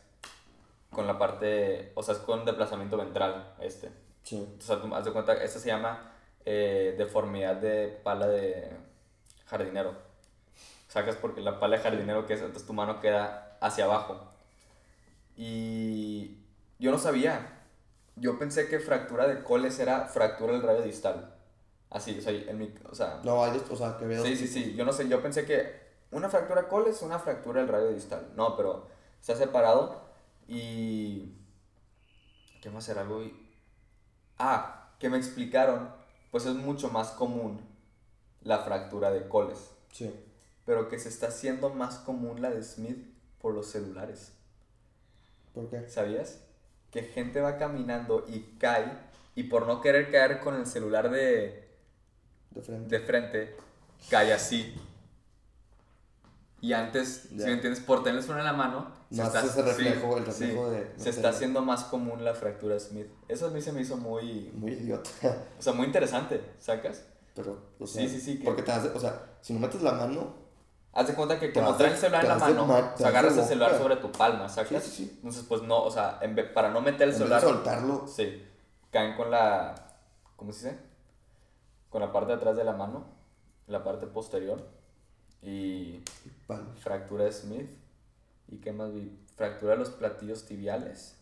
[0.92, 3.92] con la parte, o sea, es con desplazamiento ventral este.
[4.24, 4.56] Sí.
[4.60, 6.11] O sea, tú haz de cuenta, esta se llama
[6.45, 8.71] eh, deformidad de pala de
[9.45, 9.95] jardinero.
[10.88, 14.32] Sacas porque la pala de jardinero que es, entonces tu mano queda hacia abajo.
[15.36, 16.38] Y
[16.80, 17.60] yo no sabía.
[18.15, 21.34] Yo pensé que fractura de coles era fractura del radio distal.
[21.89, 24.47] Así, o sea, en mi, o sea, No, hay o sea, que dos Sí, sí,
[24.47, 24.75] sí.
[24.75, 28.32] Yo no sé, yo pensé que una fractura col es una fractura del radio distal.
[28.36, 28.88] No, pero
[29.19, 30.01] se ha separado
[30.47, 31.38] y...
[32.62, 33.23] ¿Qué más era algo?
[33.23, 33.49] y-
[34.38, 35.89] Ah, que me explicaron,
[36.32, 37.60] pues es mucho más común
[38.44, 40.12] la fractura de coles, Sí.
[40.65, 43.06] pero que se está haciendo más común la de Smith
[43.39, 44.32] por los celulares.
[45.54, 45.88] ¿Por qué?
[45.89, 46.39] ¿Sabías?
[46.91, 48.91] Que gente va caminando y cae
[49.36, 51.67] y por no querer caer con el celular de,
[52.52, 53.00] De frente.
[53.00, 53.56] de frente,
[54.10, 54.74] cae así.
[56.62, 59.62] Y antes, si me entiendes, por tener el celular en la mano, No haces ese
[59.63, 63.08] reflejo, el reflejo de- se está haciendo más común la fractura Smith.
[63.28, 65.10] Eso a mí se me hizo muy, Muy idiota.
[65.60, 67.04] o sea, muy interesante, ¿sacas?
[67.34, 69.82] Pero, o Sí, sea, sí, sí, que- Porque te hace, o sea, si no metes
[69.82, 70.39] la mano,
[70.93, 73.45] Haz de cuenta que como traes el celular en la mano, o sea, agarras el
[73.45, 74.84] celular sobre tu palma, ¿sacas?
[74.84, 75.12] Sí, sí, sí.
[75.15, 77.41] Entonces, pues no, o sea, en vez- para no meter el en vez de celular,
[77.41, 78.45] soltarlo, sí,
[78.91, 79.74] caen con la,
[80.36, 80.80] ¿cómo se dice?
[81.89, 83.06] Con la parte de atrás de la mano,
[83.67, 84.67] la parte posterior,
[85.41, 86.04] y
[86.80, 87.69] fractura de Smith.
[88.47, 89.17] ¿Y qué más vi?
[89.36, 91.15] Fractura de los platillos tibiales.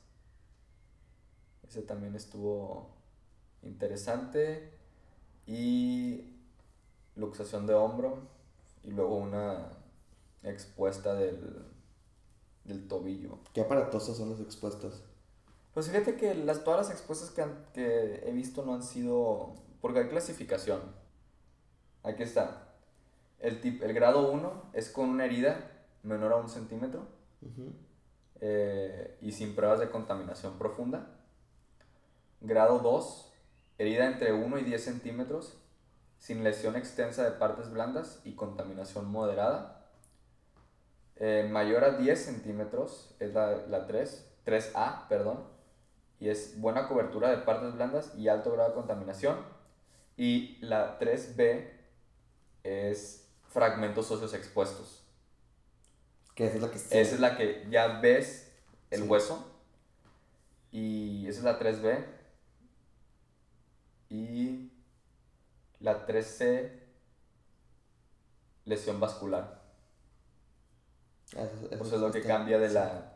[1.68, 2.90] Ese también estuvo
[3.62, 4.72] interesante.
[5.46, 6.34] Y
[7.16, 8.28] luxación de hombro.
[8.84, 9.70] Y luego una
[10.44, 11.66] expuesta del,
[12.64, 13.40] del tobillo.
[13.54, 15.04] Qué aparatosas son las expuestas.
[15.74, 19.54] Pues fíjate que las, todas las expuestas que, han- que he visto no han sido...
[19.82, 20.82] Porque hay clasificación.
[22.04, 22.69] Aquí está.
[23.40, 25.72] El, tip, el grado 1 es con una herida
[26.04, 27.08] menor a un centímetro
[27.42, 27.72] Ujú.
[28.42, 31.08] eh, y sin pruebas de contaminación profunda.
[32.42, 33.34] Grado 2,
[33.78, 35.58] herida entre 1 y 10 centímetros,
[36.18, 39.86] sin lesión extensa de partes blandas y contaminación moderada.
[41.16, 45.44] Eh, mayor a 10 centímetros es la, la 3, 3A, perdón,
[46.20, 49.38] y es buena cobertura de partes blandas y alto grado de contaminación.
[50.18, 51.70] Y la 3B
[52.64, 55.04] es fragmentos óseos expuestos.
[56.36, 56.88] Que esa es la que sí.
[56.92, 58.52] Esa es la que ya ves
[58.92, 59.08] el Sí.
[59.08, 59.46] hueso.
[60.72, 62.06] Y esa es la 3B.
[64.10, 64.72] Y
[65.80, 66.80] la 3C,
[68.66, 69.62] lesión vascular.
[71.32, 72.74] Esa- esa Eso es lo que cambia de sí.
[72.74, 73.16] la...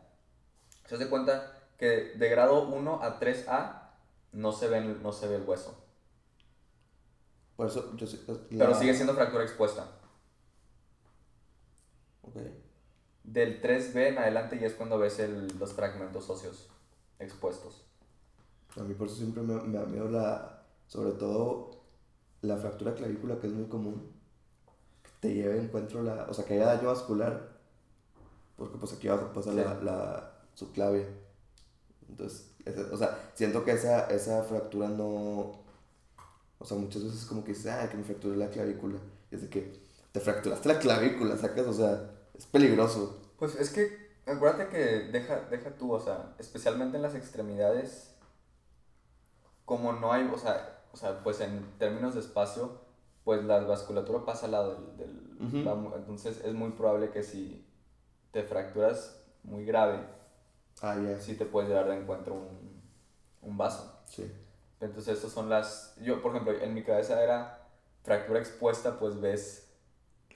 [0.86, 3.90] Se hace cuenta que de grado 1 a 3A
[4.32, 5.82] no se, ven, no se ve el hueso.
[7.56, 8.18] Por eso yo sé.
[8.50, 9.88] Pero la- sigue siendo fractura expuesta.
[13.24, 16.68] Del 3B en adelante ya es cuando ves el- los fragmentos óseos
[17.18, 17.86] expuestos.
[18.76, 20.62] A mí por eso siempre me, me da miedo la.
[20.86, 21.70] Sobre todo
[22.42, 24.12] la fractura clavícula, que es muy común.
[25.02, 26.24] Que te lleve encuentro la.
[26.28, 27.54] O sea, que haya daño vascular.
[28.56, 29.56] Porque pues aquí abajo pasa Sí.
[29.56, 31.06] la, la subclavia.
[32.08, 32.50] Entonces,
[32.92, 35.64] o sea, siento que esa, esa fractura no...
[36.58, 38.98] O sea, muchas veces como que dices, ah, que me fracturé la clavícula.
[39.30, 39.80] Y es de que
[40.12, 43.20] te fracturaste la clavícula, sacas, o sea, es peligroso.
[43.38, 44.78] Pues es que, acuérdate que
[45.12, 48.14] deja, deja tú, o sea, especialmente en las extremidades,
[49.64, 52.80] como no hay, o sea, o sea, pues en términos de espacio,
[53.24, 54.96] pues la vasculatura pasa al lado del...
[54.98, 55.64] del- Ujú.
[55.66, 57.66] va mu- entonces es muy probable que si
[58.32, 60.00] te fracturas muy grave,
[60.82, 62.82] Ah, ya, sí te puedes llevar de encuentro un,
[63.42, 64.00] un vaso.
[64.06, 64.30] sí.
[64.80, 65.94] Entonces, estas son las.
[66.02, 67.68] Yo, por ejemplo, en mi cabeza era
[68.02, 69.68] fractura expuesta, pues ves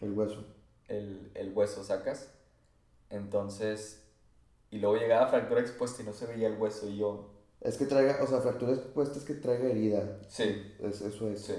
[0.01, 0.45] El hueso.
[0.89, 2.33] El, el hueso, sacas.
[3.11, 4.05] Entonces,
[4.71, 7.31] y luego llegaba fractura expuesta y no se veía el hueso y yo.
[7.61, 10.21] Es que traiga, o sea, fractura expuesta es que traiga herida.
[10.29, 11.43] Sí, Es, eso es.
[11.43, 11.55] sí.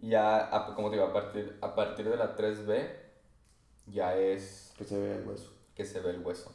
[0.00, 2.90] Ya, a- como te digo, a partir, a partir de la 3B,
[3.86, 5.52] ya es Que se vea el hueso.
[5.74, 6.52] que se ve el hueso.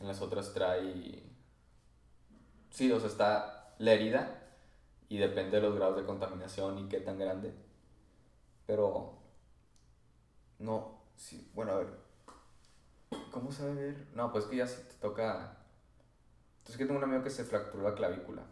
[0.00, 1.22] En las otras trae.
[2.70, 4.42] Sí, o sea, está la herida
[5.08, 7.54] y depende de los grados de contaminación y qué tan grande.
[8.66, 9.15] Pero.
[10.58, 11.88] No, sí, bueno, a ver.
[13.30, 14.06] ¿Cómo sabe ver?
[14.14, 15.56] No, pues que ya si te toca.
[16.58, 18.42] Entonces, que tengo un amigo que se fracturó la clavícula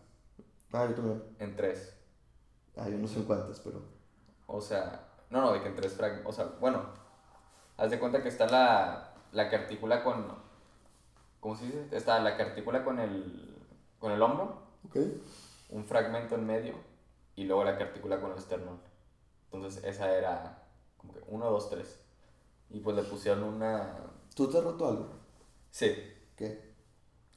[0.72, 1.22] Ah, yo también.
[1.38, 1.96] en tres.
[2.76, 3.82] Ah, yo no sé cuántas, pero.
[4.46, 6.32] O sea, no, no, de que en tres fragmentos.
[6.32, 6.84] O sea, bueno,
[7.76, 10.26] haz de cuenta que está la, la que articula con.
[11.40, 11.88] ¿Cómo se dice?
[11.92, 13.56] Está la que articula con el,
[13.98, 14.96] con el hombro, Ok.
[15.70, 16.74] un fragmento en medio,
[17.36, 18.80] y luego la que articula con el esternón.
[19.52, 20.63] Entonces, esa era
[21.06, 22.00] como que uno, dos, tres.
[22.70, 23.96] Y pues le pusieron una.
[24.34, 25.08] ¿Tú te has roto algo?
[25.70, 25.94] Sí,
[26.36, 26.72] ¿Qué?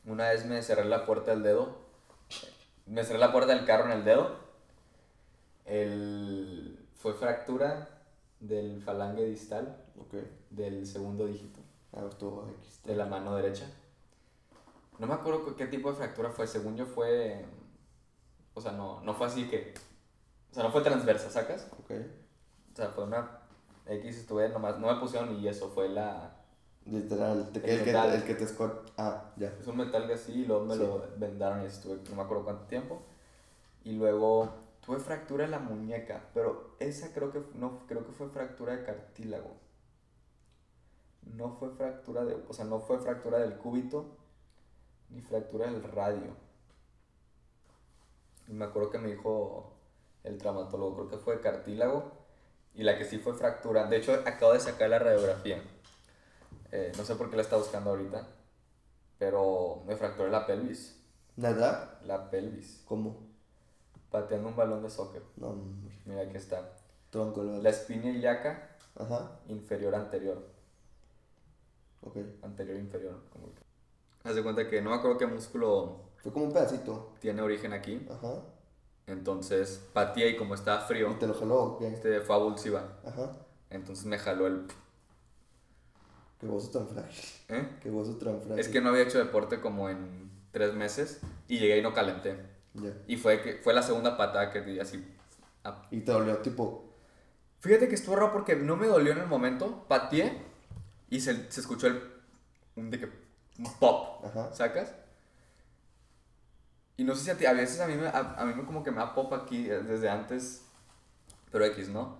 [0.05, 1.77] una vez me cerré la puerta del dedo.
[2.85, 4.37] Me cerré la puerta del carro en el dedo.
[5.65, 7.89] El, fue fractura
[8.39, 9.83] del falange distal.
[9.99, 10.13] Ok.
[10.51, 11.59] del segundo dígito
[11.91, 12.81] A ver, todo X.
[12.85, 13.69] de la mano derecha.
[14.99, 17.45] No me acuerdo cu- qué tipo de fractura fue, según yo fue...
[18.53, 19.73] O sea, no, no fue así que...
[20.51, 21.67] O sea, no fue transversa, ¿sacas?
[21.79, 21.91] Ok.
[22.73, 23.36] O sea, fue una
[23.89, 24.79] X, estuve nomás...
[24.79, 26.33] No me pusieron y eso, fue la...
[26.85, 27.49] Literal.
[27.51, 28.85] te- El el, que, el que te escor...
[28.97, 29.49] Ah, ya.
[29.59, 30.79] Es un metal que así y luego me Sí.
[30.81, 31.99] lo vendaron y estuve...
[32.09, 33.01] No me acuerdo cuánto tiempo.
[33.83, 34.49] Y luego
[34.85, 38.83] tuve fractura en la muñeca, pero esa creo que no creo que fue fractura de
[38.85, 39.51] cartílago.
[41.23, 44.05] No fue fractura de, o sea, no fue fractura del cúbito
[45.09, 46.35] ni fractura del radio.
[48.47, 49.73] Y me acuerdo que me dijo
[50.23, 52.11] el traumatólogo, creo que fue de cartílago
[52.77, 53.87] y la que sí fue fractura.
[53.87, 55.61] De hecho, acabo de sacar la radiografía.
[56.71, 58.27] Eh, no sé por qué la está buscando ahorita,
[59.17, 60.99] pero me fracturé la pelvis.
[61.35, 61.99] ¿Nada?
[62.05, 62.83] La pelvis.
[62.85, 63.27] ¿Cómo?
[64.11, 65.21] Pateando un balón de soccer.
[65.35, 65.95] No, hombre.
[66.05, 66.73] Mira, aquí está.
[67.09, 69.39] Tronco, La espina ilíaca Ajá.
[69.47, 70.45] inferior anterior.
[72.01, 72.17] Ok.
[72.43, 73.19] Anterior inferior.
[73.31, 73.61] Como que.
[74.23, 77.13] Haz de cuenta que no me acuerdo qué músculo Fue como un pedacito.
[77.19, 78.05] tiene origen aquí.
[78.09, 78.41] Ajá.
[79.07, 81.87] Entonces pateé y como estaba ¿Y frío, te lo jaló qué?
[81.87, 82.99] este fue abulsiva.
[83.05, 83.31] Ajá.
[83.69, 84.67] Entonces me jaló el.
[86.39, 87.23] Qué voz tan frágil.
[87.49, 87.67] ¿eh?
[87.81, 88.59] Qué voz tan frágil.
[88.59, 92.37] Es que no había hecho deporte como en tres meses y llegué y no calenté.
[92.75, 92.91] Ya.
[93.07, 95.03] Y fue, que, fue la segunda patada que di así.
[95.63, 96.83] a- Y te dolió tipo...
[97.59, 99.85] Fíjate que estuvo raro porque no me dolió en el momento.
[99.87, 100.43] Pateé
[101.09, 102.03] y se, se escuchó el.
[102.75, 103.05] Un, de que,
[103.57, 104.23] un pop.
[104.23, 104.53] Ajá.
[104.53, 104.93] ¿Sacas?
[106.97, 108.65] Y no sé si a ti, a veces a mí, me, a, a mí me
[108.65, 110.63] como que me da pop aquí eh, desde antes,
[111.51, 112.17] pero X, ¿no?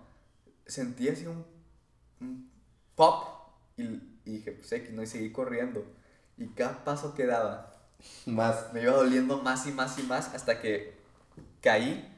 [0.67, 1.45] Sentí así un,
[2.21, 2.51] un
[2.95, 3.25] pop
[3.75, 5.01] y, y dije, pues X, ¿no?
[5.01, 5.83] Y seguí corriendo.
[6.37, 7.73] Y cada paso que daba
[8.27, 8.71] Más.
[8.73, 10.95] me iba doliendo más y más y más hasta que
[11.61, 12.13] caí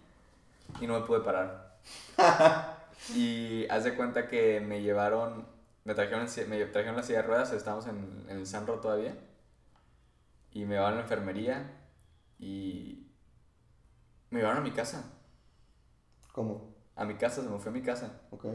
[0.81, 1.79] y no me pude parar.
[3.15, 5.47] y haz de cuenta que me llevaron,
[5.85, 9.15] me trajeron, me trajeron la silla de ruedas, estábamos en, en el Sanro todavía,
[10.51, 11.78] y me llevaron a la enfermería
[12.39, 13.11] y
[14.29, 15.03] me llevaron a mi casa.
[16.31, 16.73] ¿Cómo?
[16.95, 18.21] A mi casa, se me fue a mi casa.
[18.31, 18.45] Ok.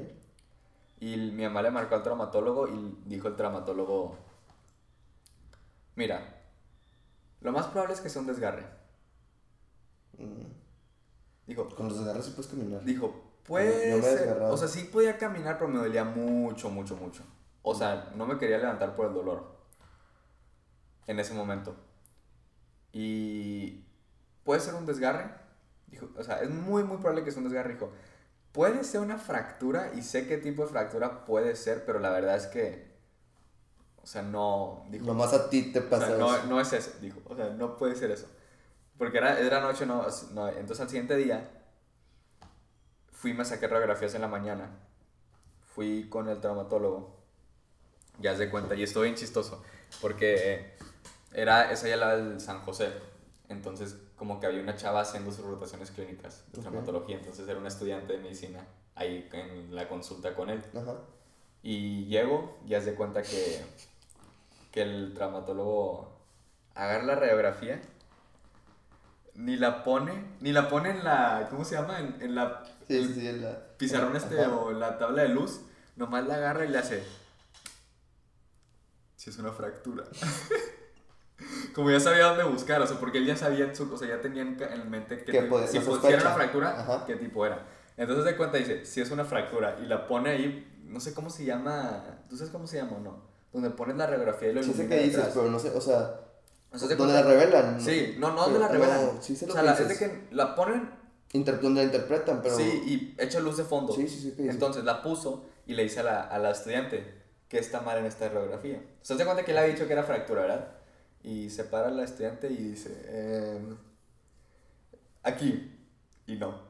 [1.01, 4.17] Y mi mamá le marcó al traumatólogo y dijo el traumatólogo,
[5.97, 6.43] mira,
[7.41, 8.65] lo más probable es que sea un desgarre.
[10.19, 10.47] Mm.
[11.47, 12.83] Dijo, Con los agarras sí puedes caminar.
[12.85, 14.55] Dijo, desgarrado.
[14.55, 17.23] O sea, sí podía caminar, pero me dolía mucho, mucho, mucho.
[17.63, 19.55] O sea, no me quería levantar por el dolor.
[21.07, 21.77] En ese momento.
[22.95, 23.85] Y
[24.45, 25.29] puede ser un desgarre.
[25.89, 27.75] Dijo, o sea, es muy, muy probable que sea un desgarre.
[27.75, 27.91] Dijo,
[28.53, 32.37] puede ser una fractura y sé qué tipo de fractura puede ser, pero la verdad
[32.37, 32.95] es que,
[34.01, 34.87] o sea, no.
[34.91, 36.47] Dijo, Nomás a ti te o pasa sea, no, eso.
[36.47, 37.21] no es eso, dijo.
[37.25, 38.29] O sea, no puede ser eso.
[38.97, 40.49] Porque era, era noche, no, no.
[40.49, 41.51] Entonces al siguiente día
[43.11, 44.71] fui me saqué radiografías en la mañana.
[45.75, 47.25] Fui con el traumatólogo.
[48.21, 48.77] Ya se cuenta.
[48.77, 49.65] Y estoy bien chistoso.
[50.01, 50.77] Porque
[51.35, 52.93] era esa ya la del San José.
[53.49, 57.17] Entonces, como que había una chava haciendo sus rotaciones clínicas de traumatología.
[57.17, 60.63] Entonces, era un estudiante de medicina ahí en la consulta con él.
[60.75, 60.95] Ajá.
[61.63, 63.63] Y llego y haz de cuenta que,
[64.71, 66.19] que el traumatólogo
[66.75, 67.81] agarra la radiografía,
[69.35, 71.99] ni la pone, ni la pone en la, ¿cómo se llama?
[71.99, 73.77] En, en la Sí, el sí, en la...
[73.79, 74.55] pizarrón este Ajá.
[74.55, 75.61] o la tabla de luz,
[75.97, 77.03] nomás la agarra y le hace...
[79.17, 80.05] Si es una fractura.
[81.75, 84.21] Como ya sabía dónde buscar, o sea, porque él ya sabía, su, o sea, ya
[84.21, 87.05] tenía en mente que Que ti- puede- si, si era una fractura, Ajá.
[87.07, 87.67] qué tipo era.
[87.97, 91.31] Entonces de cuenta dice, si es una fractura y la pone ahí, no sé cómo
[91.31, 93.23] se llama, ¿tú sabes cómo se llama o no?
[93.53, 95.81] Donde pones la radiografía y lo Sí sé ilumina qué dices, pero no sé, o
[95.81, 96.21] sea...
[96.73, 97.81] O sea, ¿te donde la revelan.
[97.81, 99.07] Sí, no, no donde la revelan.
[99.17, 99.99] no, sí sé o lo sea, que la, dices.
[99.99, 100.91] que la ponen,
[101.33, 102.57] Inter- donde la interpretan, pero...
[102.57, 103.93] sí, y echa luz de fondo.
[103.93, 104.49] Sí, sí, sí.
[104.49, 108.07] Entonces la puso y le dice a la, a la estudiante que está mal en
[108.07, 108.79] esta radiografía.
[109.01, 110.69] O sea, se cuenta que él ha dicho que era fractura, ¿verdad?
[111.25, 113.77] Y se para la estudiante y dice, em,
[115.23, 115.73] aquí,
[116.27, 116.61] y no.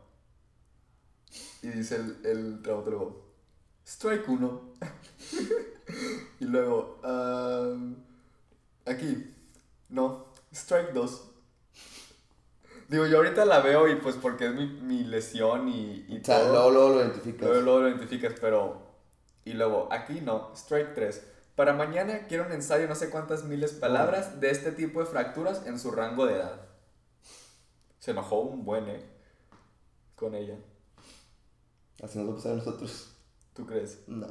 [1.63, 3.35] Y dice el, el traumatólogo,
[3.85, 4.75] strike 1.
[6.41, 7.97] y luego, "Am,
[8.87, 9.35] aquí,
[9.89, 11.31] no, strike 2.
[12.89, 16.25] Digo, yo ahorita la veo y pues porque es mi, mi lesión y, y O
[16.25, 16.53] sea, todo.
[16.53, 17.49] luego, luego lo identificas.
[17.49, 18.83] Luego, luego lo identificas, pero.
[19.47, 21.23] Y luego, aquí no, strike 3.
[21.55, 25.07] Para mañana quiero un ensayo, no sé cuántas miles de palabras, de este tipo de
[25.07, 26.61] fracturas en su rango de edad.
[28.01, 29.05] Se enojó un buen, ¿eh?
[30.17, 30.57] Con ella.
[32.03, 33.11] Así nos va a pasar a nosotros.
[33.55, 34.01] ¿Tú crees?
[34.09, 34.27] No.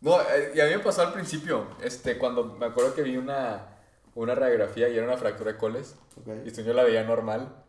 [0.00, 3.16] No, eh, y a mí me pasó al principio, este, cuando me acuerdo que vi
[3.16, 3.78] una,
[4.14, 6.28] una radiografía y era una fractura de coles, Ok.
[6.46, 7.64] y yo la veía normal.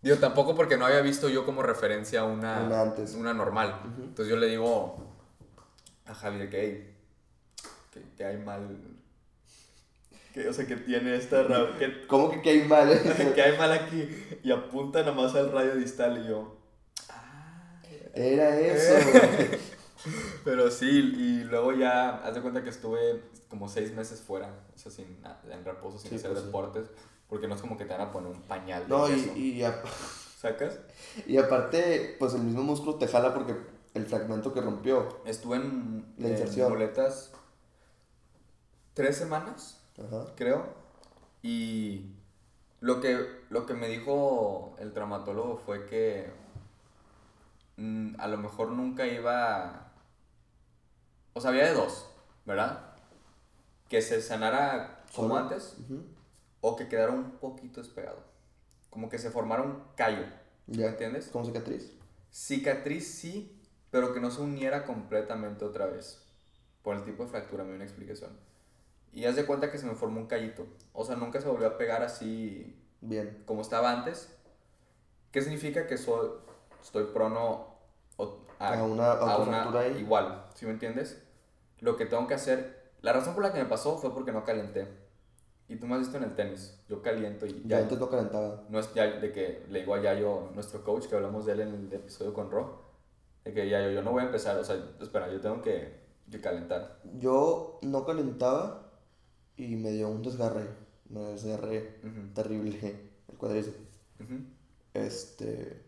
[0.00, 3.14] Digo, tampoco porque no había visto yo como referencia una, Una antes.
[3.14, 3.80] una normal.
[3.92, 4.02] Ujú.
[4.04, 4.96] Entonces yo le digo
[6.06, 6.95] a Javier que, "Ey,
[8.00, 8.76] que, que hay mal.
[10.32, 11.46] Que, o sea, que tiene esta.
[11.78, 12.88] Que, ¿Cómo que qué hay mal?
[13.34, 14.08] que hay mal aquí.
[14.42, 16.56] Y apunta nomás al radio distal y yo.
[18.14, 18.94] Era eso.
[20.44, 24.78] Pero sí, y luego ya, haz de cuenta que estuve como seis meses fuera, o
[24.78, 25.18] sea, sin,
[25.50, 26.46] en reposo, sin Sí, hacer pues sí.
[26.46, 26.86] deportes,
[27.28, 29.62] porque no es como que te van a poner un pañal de No, y, y,
[29.64, 29.82] a-
[30.40, 30.78] ¿Sacas?
[31.26, 33.56] y aparte, pues el mismo músculo te jala porque
[33.94, 35.20] el fragmento que rompió.
[35.26, 36.72] Estuve en, La en inserción.
[36.72, 37.32] muletas
[38.96, 40.24] tres semanas, Ajá.
[40.36, 40.64] creo,
[41.42, 42.12] y
[42.80, 46.30] lo que, lo que me dijo el traumatólogo fue que
[47.76, 49.92] mm, a lo mejor nunca iba...
[51.34, 52.08] O sea, había de dos,
[52.46, 52.94] ¿verdad?
[53.90, 55.40] Que se sanara como Solo.
[55.40, 55.76] antes
[56.62, 58.24] o que quedara un poquito despegado.
[58.88, 60.24] Como que se formara un callo.
[60.66, 60.86] ¿Me Ya.
[60.88, 61.28] entiendes?
[61.28, 61.92] Como cicatriz.
[62.32, 66.22] Cicatriz sí, pero que no se uniera completamente otra vez.
[66.82, 68.30] Por el tipo de fractura, me dio una explicación.
[69.16, 70.66] Y haz de cuenta que se me formó un callito.
[70.92, 73.42] O sea, nunca se volvió a pegar así Bien.
[73.46, 74.30] como estaba antes.
[75.32, 76.28] ¿Qué significa que soy,
[76.82, 77.66] estoy prono
[78.18, 79.96] o- A una- a ahí.
[80.00, 80.44] igual?
[80.54, 81.22] ¿Sí me entiendes?
[81.80, 84.44] Lo que tengo que hacer, la razón por la que me pasó fue porque no
[84.44, 84.86] calenté.
[85.68, 87.82] Y tú me has visto en el tenis, yo caliento y Ya ya.
[87.84, 88.64] antes no calentaba.
[88.68, 91.60] No es ya de que le digo a Yayo, nuestro coach, que hablamos de él
[91.62, 92.82] en el episodio con Ro,
[93.44, 96.00] de que Yayo, yo no voy a empezar, o sea, espera, yo tengo que,
[96.30, 97.00] que calentar.
[97.18, 98.85] Yo no calentaba
[99.56, 100.68] y me dio un desgarre.
[101.08, 102.78] Me desgarré Ujú, terrible
[103.28, 103.76] el cuádriceps.
[104.20, 104.36] ujú.
[104.94, 105.82] Este.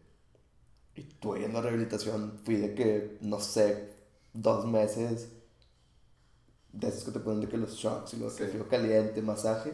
[0.95, 2.41] Y tuve en la rehabilitación.
[2.45, 3.95] Fui de que, no sé,
[4.35, 5.31] dos meses.
[6.73, 8.45] De esos que te ponen de que los shocks y los Sí.
[8.45, 9.73] frío caliente, masaje.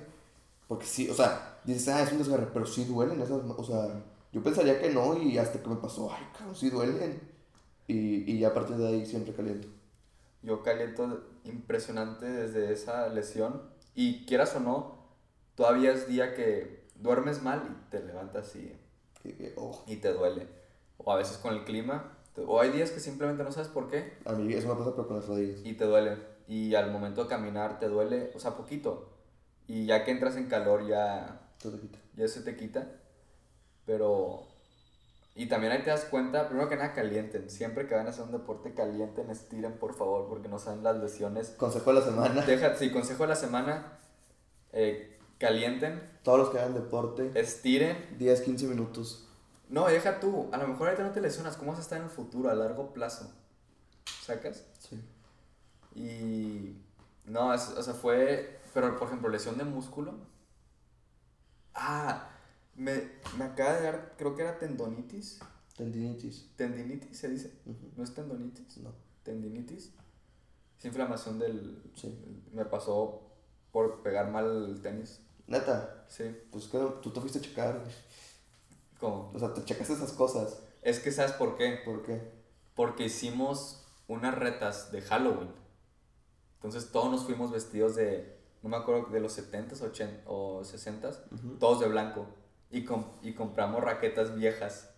[0.68, 3.42] Porque sí, o sea, dices, ah, es un desgarre, pero sí duelen esas.
[3.58, 4.02] O sea,
[4.32, 7.20] yo pensaría que no y hasta que me pasó, ay, cabrón, sí duelen.
[7.88, 9.68] Y, y ya a partir de ahí siempre caliento.
[10.42, 13.62] Yo caliento impresionante desde esa lesión
[13.94, 14.98] y quieras o no,
[15.54, 18.72] todavía es día que duermes mal y te levantas y,
[19.22, 20.48] que, oh, y te duele.
[20.98, 23.88] O a veces con el clima, te- o hay días que simplemente no sabes por
[23.88, 25.60] qué a mí eso me pasa, pero con las rodillas.
[25.64, 26.16] y te duele.
[26.46, 29.10] Y al momento de caminar te duele, o sea, poquito.
[29.66, 31.98] Y ya que entras en calor ya, Todo quita.
[32.16, 32.86] ya se te quita.
[33.86, 34.46] Pero...
[35.36, 37.50] Y también ahí te das cuenta, primero que nada calienten.
[37.50, 40.96] Siempre que van a hacer un deporte calienten, estiren por favor, porque no saben las
[40.96, 41.50] lesiones.
[41.50, 42.42] Consejo de la semana.
[42.42, 43.98] Deja, sí, consejo de la semana,
[44.72, 48.16] eh, calienten, Todos los que hagan deporte, estiren.
[48.18, 49.28] 10, 15 minutos.
[49.68, 52.04] No, deja tú, a lo mejor ahorita no te lesionas, ¿cómo vas a estar en
[52.04, 53.32] el futuro a largo plazo?
[54.22, 54.64] ¿Sacas?
[54.78, 55.02] Sí.
[55.96, 56.76] Y
[57.24, 60.14] no, es- o sea, fue, pero por ejemplo, lesión de músculo.
[61.74, 62.28] Ah,
[62.76, 65.40] me, me acaba de dar, creo que era tendonitis.
[65.76, 66.50] Tendinitis.
[66.56, 67.52] Tendinitis se dice.
[67.96, 68.78] ¿no es tendonitis?
[68.78, 68.92] No.
[69.22, 69.92] Tendinitis.
[70.78, 71.82] Es inflamación del...
[71.94, 72.16] Sí.
[72.52, 73.22] Me pasó
[73.72, 75.20] por pegar mal el tenis.
[75.46, 76.24] Neta, Sí.
[76.50, 77.82] pues que tú te fuiste a checar.
[79.00, 79.30] ¿Cómo?
[79.34, 80.60] O sea, te checas esas cosas.
[80.82, 81.78] Es que, ¿sabes por qué?
[81.84, 82.30] ¿Por qué?
[82.74, 85.50] Porque hicimos unas retas de Halloween.
[86.56, 91.18] Entonces todos nos fuimos vestidos de, no me acuerdo, de los 70s 80, o 60s,
[91.32, 91.56] Ujú.
[91.58, 92.26] todos de blanco.
[92.74, 94.90] Y, com- y compramos raquetas viejas,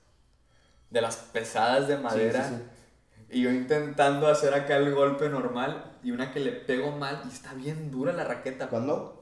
[0.91, 2.49] de las pesadas de madera.
[2.49, 3.39] Sí, sí, sí.
[3.39, 7.29] Y yo intentando hacer acá el golpe normal y una que le pego mal y
[7.29, 8.68] está bien dura la raqueta.
[8.68, 9.20] ¿Cuándo?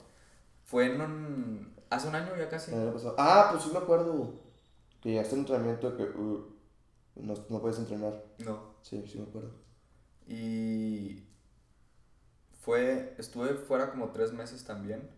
[0.64, 1.74] Fue en un...
[1.90, 2.72] hace un año ya casi.
[3.18, 4.34] Ah, pues sí me acuerdo.
[5.00, 6.54] Que llegaste al entrenamiento que uh,
[7.16, 8.22] no, no puedes entrenar.
[8.38, 8.74] No.
[8.82, 9.50] Sí, sí me acuerdo.
[10.28, 11.24] Y
[12.60, 15.10] fue, estuve fuera como tres meses también.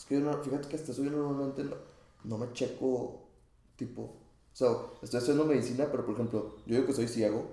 [0.00, 1.76] Es que yo no, fíjate que hasta eso yo normalmente no,
[2.24, 3.28] no me checo,
[3.76, 4.68] tipo, o sea,
[5.02, 7.44] estoy estudiando medicina, pero por ejemplo, yo digo que soy ciego,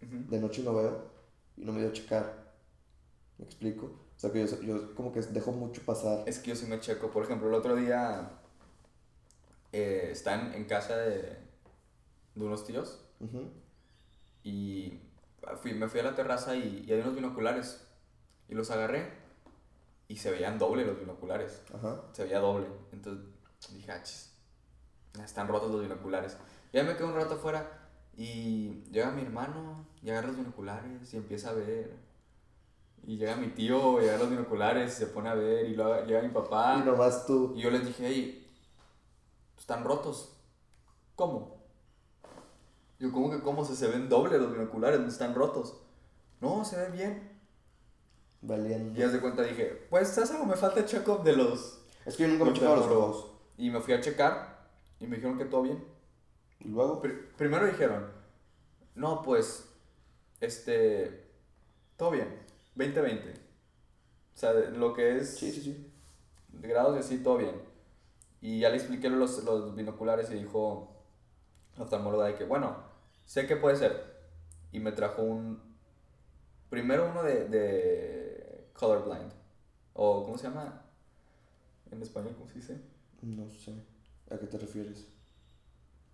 [0.00, 0.30] Ujú.
[0.30, 1.02] de noche no veo
[1.56, 2.52] y no me dio a checar.
[3.38, 3.86] ¿Me explico?
[3.86, 6.22] O sea, que yo, yo como que dejo mucho pasar.
[6.28, 7.10] Es que yo sí me checo.
[7.10, 8.30] Por ejemplo, el otro día
[9.72, 11.36] eh, están en casa de,
[12.36, 13.50] de unos tíos Ujú.
[14.44, 15.00] y
[15.60, 17.84] fui, me fui a la terraza y, y hay unos binoculares
[18.48, 19.25] y los agarré
[20.08, 21.62] y se veían doble los binoculares.
[21.74, 22.02] Ajá.
[22.12, 22.66] Se veía doble.
[22.92, 23.24] Entonces
[23.72, 24.32] dije, ah, chis,
[25.24, 26.36] están rotos los binoculares.
[26.72, 31.12] Y ahí me quedé un rato afuera y llega mi hermano y agarra los binoculares
[31.12, 31.96] y empieza a ver.
[33.06, 35.66] Y llega mi tío y agarra los binoculares y se pone a ver.
[35.66, 36.78] Y luego llega mi papá.
[36.80, 37.52] Y nomás tú.
[37.56, 38.52] Y yo les dije, hey,
[39.58, 40.36] están rotos.
[41.14, 41.56] ¿Cómo?
[42.98, 45.00] Yo, ¿cómo que cómo se, se ven doble los binoculares?
[45.00, 45.80] No están rotos.
[46.40, 47.35] No, se ve bien.
[48.46, 48.98] Valiendo.
[48.98, 50.46] Y haz de cuenta dije, pues, ¿sabes algo?
[50.46, 51.80] Me falta el check-up de los...
[52.04, 53.32] Es que yo nunca me he checado los ojos.
[53.58, 54.68] Y me fui a checar
[55.00, 55.82] y me dijeron que todo bien.
[56.60, 58.06] Y luego, Pri- primero dijeron,
[58.94, 59.68] no, pues,
[60.40, 61.26] este,
[61.96, 62.28] todo bien,
[62.76, 63.20] 20-20.
[64.34, 65.92] O sea, lo que es sí, sí, sí.
[66.52, 67.60] de grados y así, todo bien.
[68.40, 70.94] Y ya le expliqué los, los binoculares y dijo
[71.76, 72.76] la oftalmóloga de que, bueno,
[73.24, 74.14] sé que puede ser.
[74.72, 75.60] Y me trajo un,
[76.70, 78.25] primero uno de, de
[78.78, 79.32] colorblind.
[79.94, 80.82] O, ¿cómo se llama?
[81.90, 82.80] En español, ¿cómo se dice?
[83.22, 83.74] No sé.
[84.30, 85.06] ¿A qué te refieres?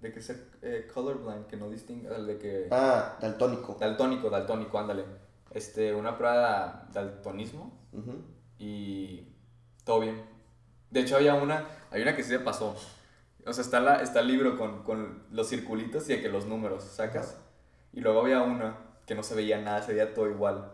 [0.00, 2.68] De que ser eh, colorblind, que no distingue, de que...
[2.70, 3.76] Ah, daltónico.
[3.78, 5.04] Daltónico, daltónico, ándale.
[5.50, 8.22] Este, una prueba de daltonismo Ujú.
[8.58, 9.28] y
[9.84, 10.22] todo bien.
[10.90, 12.76] De hecho, había una, hay una que sí se pasó.
[13.44, 16.46] O sea, está, la, está el libro con, con los circulitos y de que los
[16.46, 17.32] números sacas.
[17.32, 17.42] Ajá.
[17.92, 20.72] Y luego había una que no se veía nada, se veía todo igual.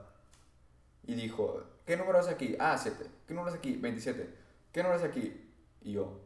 [1.07, 2.55] Y dijo, ¿qué número es aquí?
[2.61, 3.05] Ah, 7.
[3.27, 3.77] ¿Qué número es aquí?
[3.77, 4.35] 27.
[4.71, 5.51] ¿Qué número es aquí?
[5.81, 6.21] Y yo,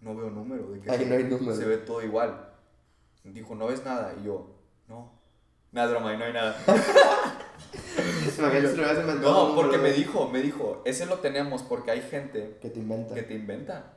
[0.00, 0.72] no veo número.
[0.72, 1.56] ¿de qué Ahí se- no hay número.
[1.56, 2.52] Se ve todo igual.
[3.22, 4.12] Dijo, ¿no ves nada?
[4.20, 4.48] Y yo,
[4.88, 5.12] no.
[5.70, 6.56] Nada, broma, ahí no hay nada.
[9.20, 13.14] No, porque me dijo, me dijo, ese lo tenemos porque hay gente Que te inventa.
[13.14, 13.96] que te inventa.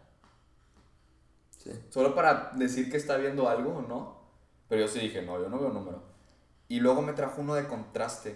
[1.57, 1.71] Sí.
[1.89, 4.21] Solo para decir que está viendo algo, ¿no?
[4.69, 6.03] Pero yo sí dije, no, yo no veo número.
[6.67, 8.35] Y luego me trajo uno de contraste.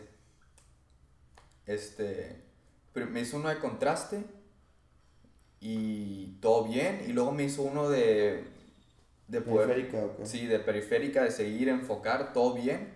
[1.68, 2.42] Este,
[2.96, 4.24] me hizo uno de contraste
[5.60, 7.04] y todo bien.
[7.08, 8.56] Y luego me hizo uno de...
[9.28, 10.26] De poder, Periférica, ¿o qué?
[10.26, 12.96] Sí, de periférica, de seguir, enfocar, todo bien.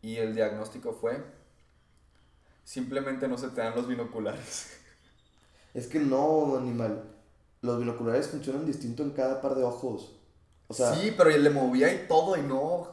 [0.00, 1.22] Y el diagnóstico fue,
[2.64, 4.78] simplemente no se te dan los binoculares.
[5.74, 7.02] Es que no, animal.
[7.62, 10.14] Los binoculares funcionan distinto en cada par de ojos.
[10.68, 12.90] O sea, sí, pero le movía y todo y no,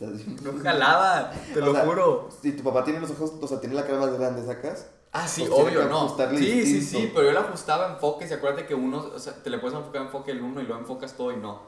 [0.00, 2.28] no jalaba, te O lo sea, juro.
[2.40, 4.86] Si tu papá tiene los ojos, o sea, tiene la cara más grande, ¿sacas?
[5.12, 6.16] Ah, sí, pues obvio, no.
[6.36, 9.50] Sí, sí, sí, pero yo le ajustaba enfoques y acuérdate que uno, o sea, te
[9.50, 11.62] le puedes enfocar enfoque el uno y luego enfocas todo y no.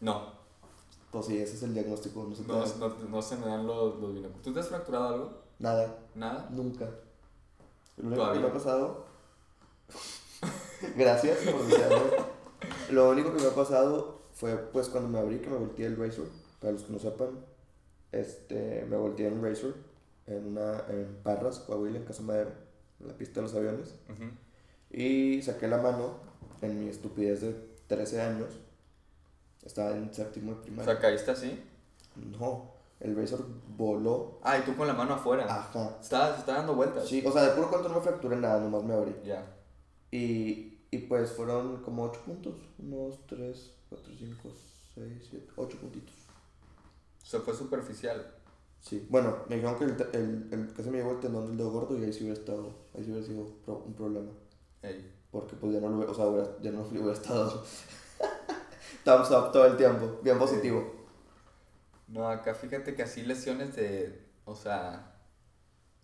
[0.00, 0.30] No,
[1.10, 2.24] Pues sí, ese es el diagnóstico.
[2.28, 4.42] No se no, da no, no se me dan los, los binoculares.
[4.42, 5.42] ¿Tú te has fracturado algo?
[5.58, 6.48] Nada, ¿Nada?
[6.50, 6.86] nunca.
[7.96, 9.06] Lo único que me ha pasado.
[10.96, 11.62] Gracias por.
[12.90, 15.96] Lo único que me ha pasado fue pues cuando me abrí que me volteé el
[15.96, 16.28] Razor.
[16.66, 17.28] Para los que no sepan,
[18.10, 19.72] este, me volteé en un Razor
[20.26, 22.50] en, una, en Parras, Coahuila, en Casa Madero,
[22.98, 23.94] en la pista de los aviones.
[24.10, 24.24] Ujú.
[24.90, 26.14] Y saqué la mano
[26.62, 27.54] en mi estupidez de
[27.86, 28.48] 13 años.
[29.64, 30.92] Estaba en séptimo de O primaria.
[30.92, 31.62] sea, caíste así.
[32.16, 33.46] No, el Razor
[33.76, 34.40] voló.
[34.42, 35.44] Ah, y tú con la mano afuera.
[35.44, 35.98] Ajá.
[36.02, 37.06] Estaba, se estaba dando vueltas.
[37.08, 39.14] Sí, o sea, de puro cuento no me fracturé nada, nomás me abrí.
[39.24, 39.46] Ya.
[40.10, 42.54] Y, y pues fueron como 8 puntos.
[42.80, 44.48] 1, 2, 3, 4, 5,
[44.96, 46.25] 6, 7, 8 puntitos.
[47.26, 48.24] O sea, fue superficial.
[48.80, 49.04] Sí.
[49.10, 51.72] Bueno, me dijeron que el, el, el que se me llevó el tendón del dedo
[51.72, 54.30] gordo y ahí sí hubiera estado, ahí sí hubiera sido un problema.
[54.82, 55.12] Ey.
[55.32, 57.64] Porque pues ya no lo hubiera, o sea, hubiera- ya no hubiera estado
[59.04, 60.84] thumbs up todo el tiempo, bien positivo.
[62.06, 65.16] No, acá fíjate que así lesiones de, o sea,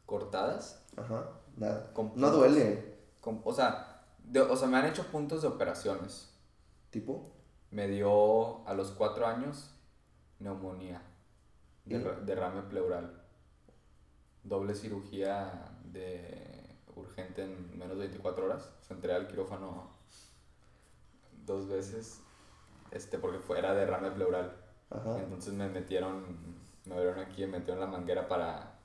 [0.05, 0.85] cortadas.
[0.97, 1.93] Ajá, nada.
[2.17, 2.97] No duele.
[3.21, 6.35] Con- o, sea, de- o sea, me han hecho puntos de operaciones.
[6.91, 7.31] ¿Tipo?
[7.71, 9.73] Me dio a los cuatro años
[10.41, 11.01] neumonía.
[11.85, 13.23] Derra- derrame pleural,
[14.43, 18.73] doble cirugía de urgente en menos de 24 horas.
[18.81, 19.91] O sea, entré al quirófano
[21.45, 22.21] dos veces
[22.91, 24.57] este, porque fue, era derrame pleural.
[24.91, 25.19] Ajá.
[25.19, 26.37] Entonces me metieron,
[26.85, 28.79] me vieron aquí, me metieron la manguera para...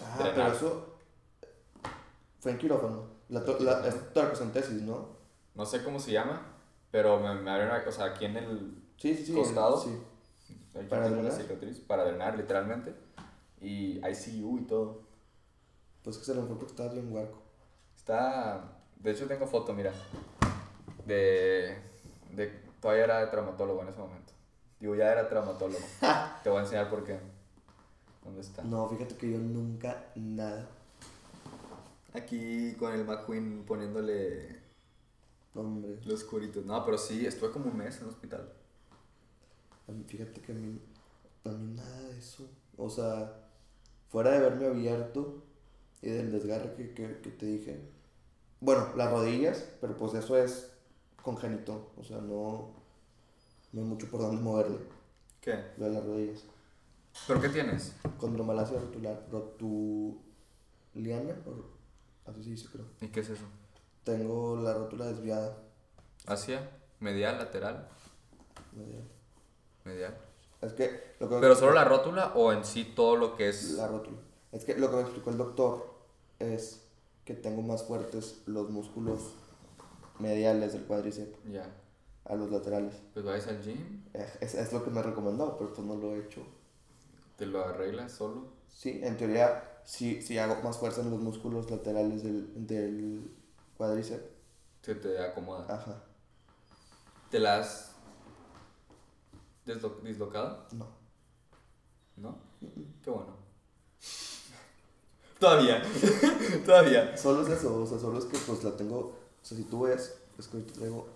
[0.00, 0.34] Ah, drenar.
[0.34, 0.96] pero eso
[2.40, 3.06] fue en quirófano.
[3.30, 5.16] La, to- la, es torcocentesis, ¿no?
[5.54, 6.42] No sé cómo se llama,
[6.90, 9.34] pero me, me abrieron, o sea, aquí en el Sí, sí, sí.
[9.34, 9.78] ¿Costado?
[9.80, 9.90] Sí.
[10.88, 11.32] ¿Para tengo drenar?
[11.32, 12.94] cicatriz para drenar, literalmente.
[13.60, 15.02] Y ICU y todo.
[16.02, 17.42] Pues que se lo mejor porque estabas bien huarco.
[17.96, 18.78] Está.
[18.96, 19.92] De hecho, tengo foto, mira.
[21.06, 21.76] De.
[22.32, 22.48] de
[22.80, 24.32] todavía era traumatólogo en ese momento.
[24.80, 25.84] Digo, ya era traumatólogo.
[26.42, 27.18] Te voy a enseñar por qué.
[28.24, 28.62] ¿Dónde está?
[28.62, 30.68] No, fíjate que yo nunca nada.
[32.12, 34.66] Aquí con el McQueen poniéndole
[35.56, 36.64] Hombre, los curitos.
[36.66, 38.52] No, pero sí, estuve como un mes en el hospital.
[40.06, 40.80] Fíjate que a mí,
[41.44, 42.48] a mí nada de eso.
[42.76, 43.32] O sea,
[44.08, 45.42] fuera de verme abierto
[46.02, 47.80] y del desgarre que, que, que te dije.
[48.60, 50.72] Bueno, las rodillas, pero pues eso es
[51.22, 51.90] congénito.
[51.96, 52.70] O sea, no,
[53.72, 54.78] no hay mucho por dónde moverle.
[55.40, 55.64] ¿Qué?
[55.78, 56.42] Lo de las rodillas.
[57.26, 57.94] ¿Pero qué tienes?
[58.18, 60.22] Condromalacia rotular, rotuliana,
[61.46, 62.86] o- así se dice creo.
[63.00, 63.44] ¿Y qué es eso?
[64.04, 65.56] Tengo la rótula desviada.
[66.26, 66.70] ¿Hacia?
[67.00, 67.88] ¿Medial, lateral?
[68.72, 69.04] medial.
[69.86, 70.14] Medial.
[70.60, 73.72] Es que lo que ¿Pero solo la rótula o en sí todo lo que es.?
[73.72, 74.18] la rótula.
[74.52, 75.94] Es que lo que me explicó el doctor
[76.38, 76.82] es
[77.24, 79.20] que tengo más fuertes los músculos
[80.18, 81.70] mediales del cuádriceps Ya.
[82.24, 82.94] a los laterales.
[83.14, 86.20] Pues vayas al gym, Es, es lo que me recomendó, pero pues no lo he
[86.20, 86.40] hecho.
[87.36, 88.46] te lo arreglas solo.
[88.68, 93.30] Sí, en teoría, si, si hago más fuerza en los músculos laterales del, del
[93.76, 94.24] cuádriceps,
[94.82, 95.66] Se te acomoda.
[95.72, 96.02] ajá,
[97.30, 97.95] ¿Te la has
[99.66, 100.64] deslo- dislocado?
[100.72, 100.86] no.
[102.16, 102.38] ¿No?
[103.02, 103.36] Qué bueno.
[105.38, 105.82] Todavía.
[106.64, 107.16] Todavía.
[107.16, 109.82] Solo es eso, o sea, solo es que pues la tengo, o sea, si tú
[109.82, 111.06] ves, es que ahorita traigo,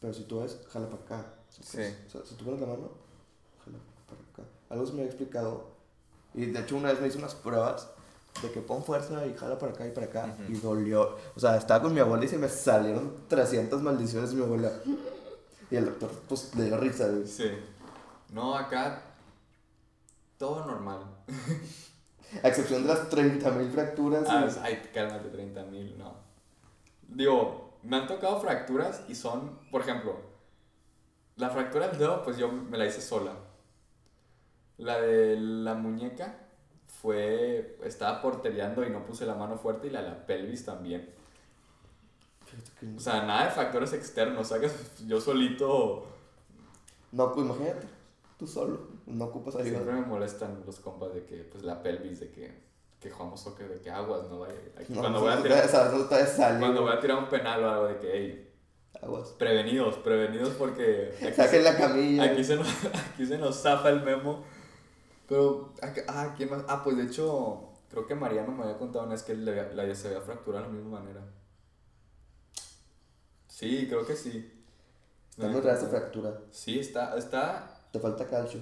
[0.00, 1.34] pero si tú ves, jala para acá.
[1.48, 1.94] O sea, Sí.
[2.02, 2.90] pues, o sea, si tú pones la mano,
[3.64, 4.54] jala para acá.
[4.70, 5.64] Algo se me había explicado,
[6.34, 7.88] y de hecho una vez me hice unas pruebas
[8.42, 11.16] de que pon fuerza y jala para acá y para acá, y dolió.
[11.34, 14.72] O sea, estaba con mi abuela y se me salieron 300 maldiciones de mi abuela.
[15.72, 17.26] Y el doctor, pues, le dio risa, güey.
[17.26, 17.50] Sí.
[18.30, 19.02] No, acá.
[20.36, 21.00] Todo normal.
[22.42, 24.24] A excepción de las 30.000 fracturas.
[24.28, 26.14] Ah, y- ay, cálmate, 30 mil, no.
[27.08, 30.16] Digo, me han tocado fracturas y son, por ejemplo,
[31.36, 33.32] la fractura del dedo, pues yo me la hice sola.
[34.76, 36.36] La de la muñeca
[36.86, 41.14] fue, estaba portereando y no puse la mano fuerte y la de la pelvis también.
[42.78, 44.72] Que- O sea, nada de factores externos, ¿sabes?
[45.06, 46.06] Yo solito
[47.12, 47.86] No, pues imagínate,
[48.38, 49.70] tú solo, no ocupas ayuda.
[49.70, 52.62] siempre me molestan los compas de que, pues la pelvis, de que,
[53.00, 54.54] que jugamos soccer, de que aguas, no vaya.
[54.76, 55.58] aquí No, cuando, voy a tirar,
[56.58, 58.48] cuando voy a un penal o algo de que, hey,
[59.02, 59.28] Aguas.
[59.38, 62.24] Prevenidos, prevenidos porque aquí, Saquen se, la camilla.
[62.24, 62.66] aquí, se nos,
[63.14, 64.44] aquí se nos zafa el memo.
[65.28, 65.72] Pero,
[66.08, 66.62] ah, ¿quién más?
[66.68, 69.94] Ah, pues de hecho, creo que Mariano me había contado una vez que le- la
[69.94, 71.20] se había fracturado de la misma manera.
[73.62, 74.52] Sí, creo que sí.
[75.38, 75.88] Esa contado.
[75.88, 76.40] fractura.
[76.50, 77.80] Sí, está, está...
[77.92, 78.60] Te falta calcio.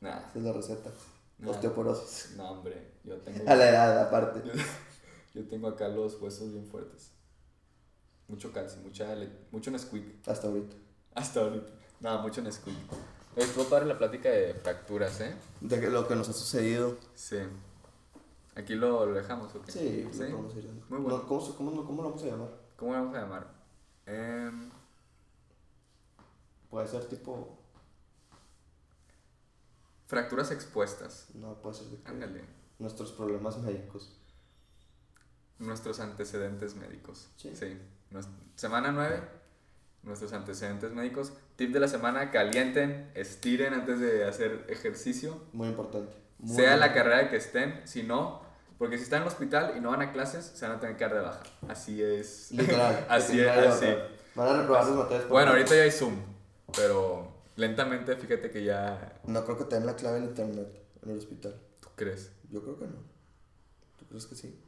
[0.00, 0.90] Nah, Esa es la receta.
[1.38, 1.50] nah.
[1.50, 2.34] Osteoporosis.
[2.36, 3.50] No, hombre, yo tengo...
[3.50, 4.42] A la edad, aparte.
[4.46, 4.52] Yo,
[5.40, 7.10] yo tengo acá los huesos bien fuertes.
[8.28, 10.28] Mucho calcio, mucha, le- mucho Nesquik.
[10.28, 10.76] Hasta ahorita.
[11.14, 11.70] Hasta ahorita.
[12.00, 12.74] Nada, mucho Nesquik.
[13.34, 15.34] Estuvo padre la plática de fracturas, ¿eh?
[15.62, 16.98] De que lo que nos ha sucedido.
[17.14, 17.38] Sí.
[18.56, 19.72] ¿Aquí lo, lo dejamos o qué?
[19.72, 20.68] Sí, lo podemos ir.
[20.90, 21.18] Muy bueno.
[21.18, 22.48] No, ¿cómo, cómo, lo- ¿Cómo lo vamos a llamar?
[22.76, 23.57] ¿Cómo le vamos a llamar?
[24.08, 24.70] Em,
[26.70, 27.56] Puede ser tipo.
[30.06, 31.28] fracturas expuestas.
[31.34, 32.44] No, puede ser de que Ándale.
[32.78, 34.14] nuestros problemas médicos.
[35.58, 37.28] Nuestros antecedentes médicos.
[37.36, 37.52] Sí.
[38.54, 39.22] Semana 9.
[40.04, 41.32] Nuestros antecedentes médicos.
[41.56, 45.42] Tip de la semana: calienten, estiren antes de hacer ejercicio.
[45.52, 46.14] Muy importante.
[46.38, 48.40] Muy sea la carrera que estén, si no,
[48.78, 50.96] porque si están en el hospital y no van a clases, se van a tener
[50.96, 51.42] que dar de baja.
[51.68, 52.50] Así es.
[52.52, 53.06] Literal.
[53.10, 53.86] así es, así.
[54.34, 55.28] Van a reprobar sus materias.
[55.28, 56.16] Bueno, ahorita ya hay Zoom,
[56.76, 59.20] pero lentamente fíjate que ya.
[59.24, 60.68] No creo que te den la clave en internet
[61.02, 61.60] en el hospital.
[61.80, 62.30] ¿Tú crees?
[62.50, 62.96] Yo creo que no.
[63.98, 64.58] ¿Tú crees que sí?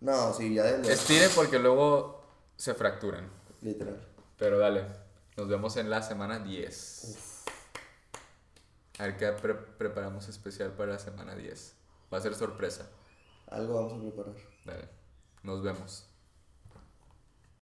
[0.00, 2.22] No, sí, ya de Estiren porque luego
[2.56, 3.28] se fracturan.
[3.62, 4.00] Literal.
[4.38, 4.84] Pero dale,
[5.36, 7.44] nos vemos en la semana 10.
[8.98, 11.74] A ver qué pre- preparamos especial para la semana 10.
[12.12, 12.88] Va a ser sorpresa.
[13.48, 14.36] Algo vamos a preparar.
[14.64, 14.88] Dale.
[15.42, 16.15] Nos vemos.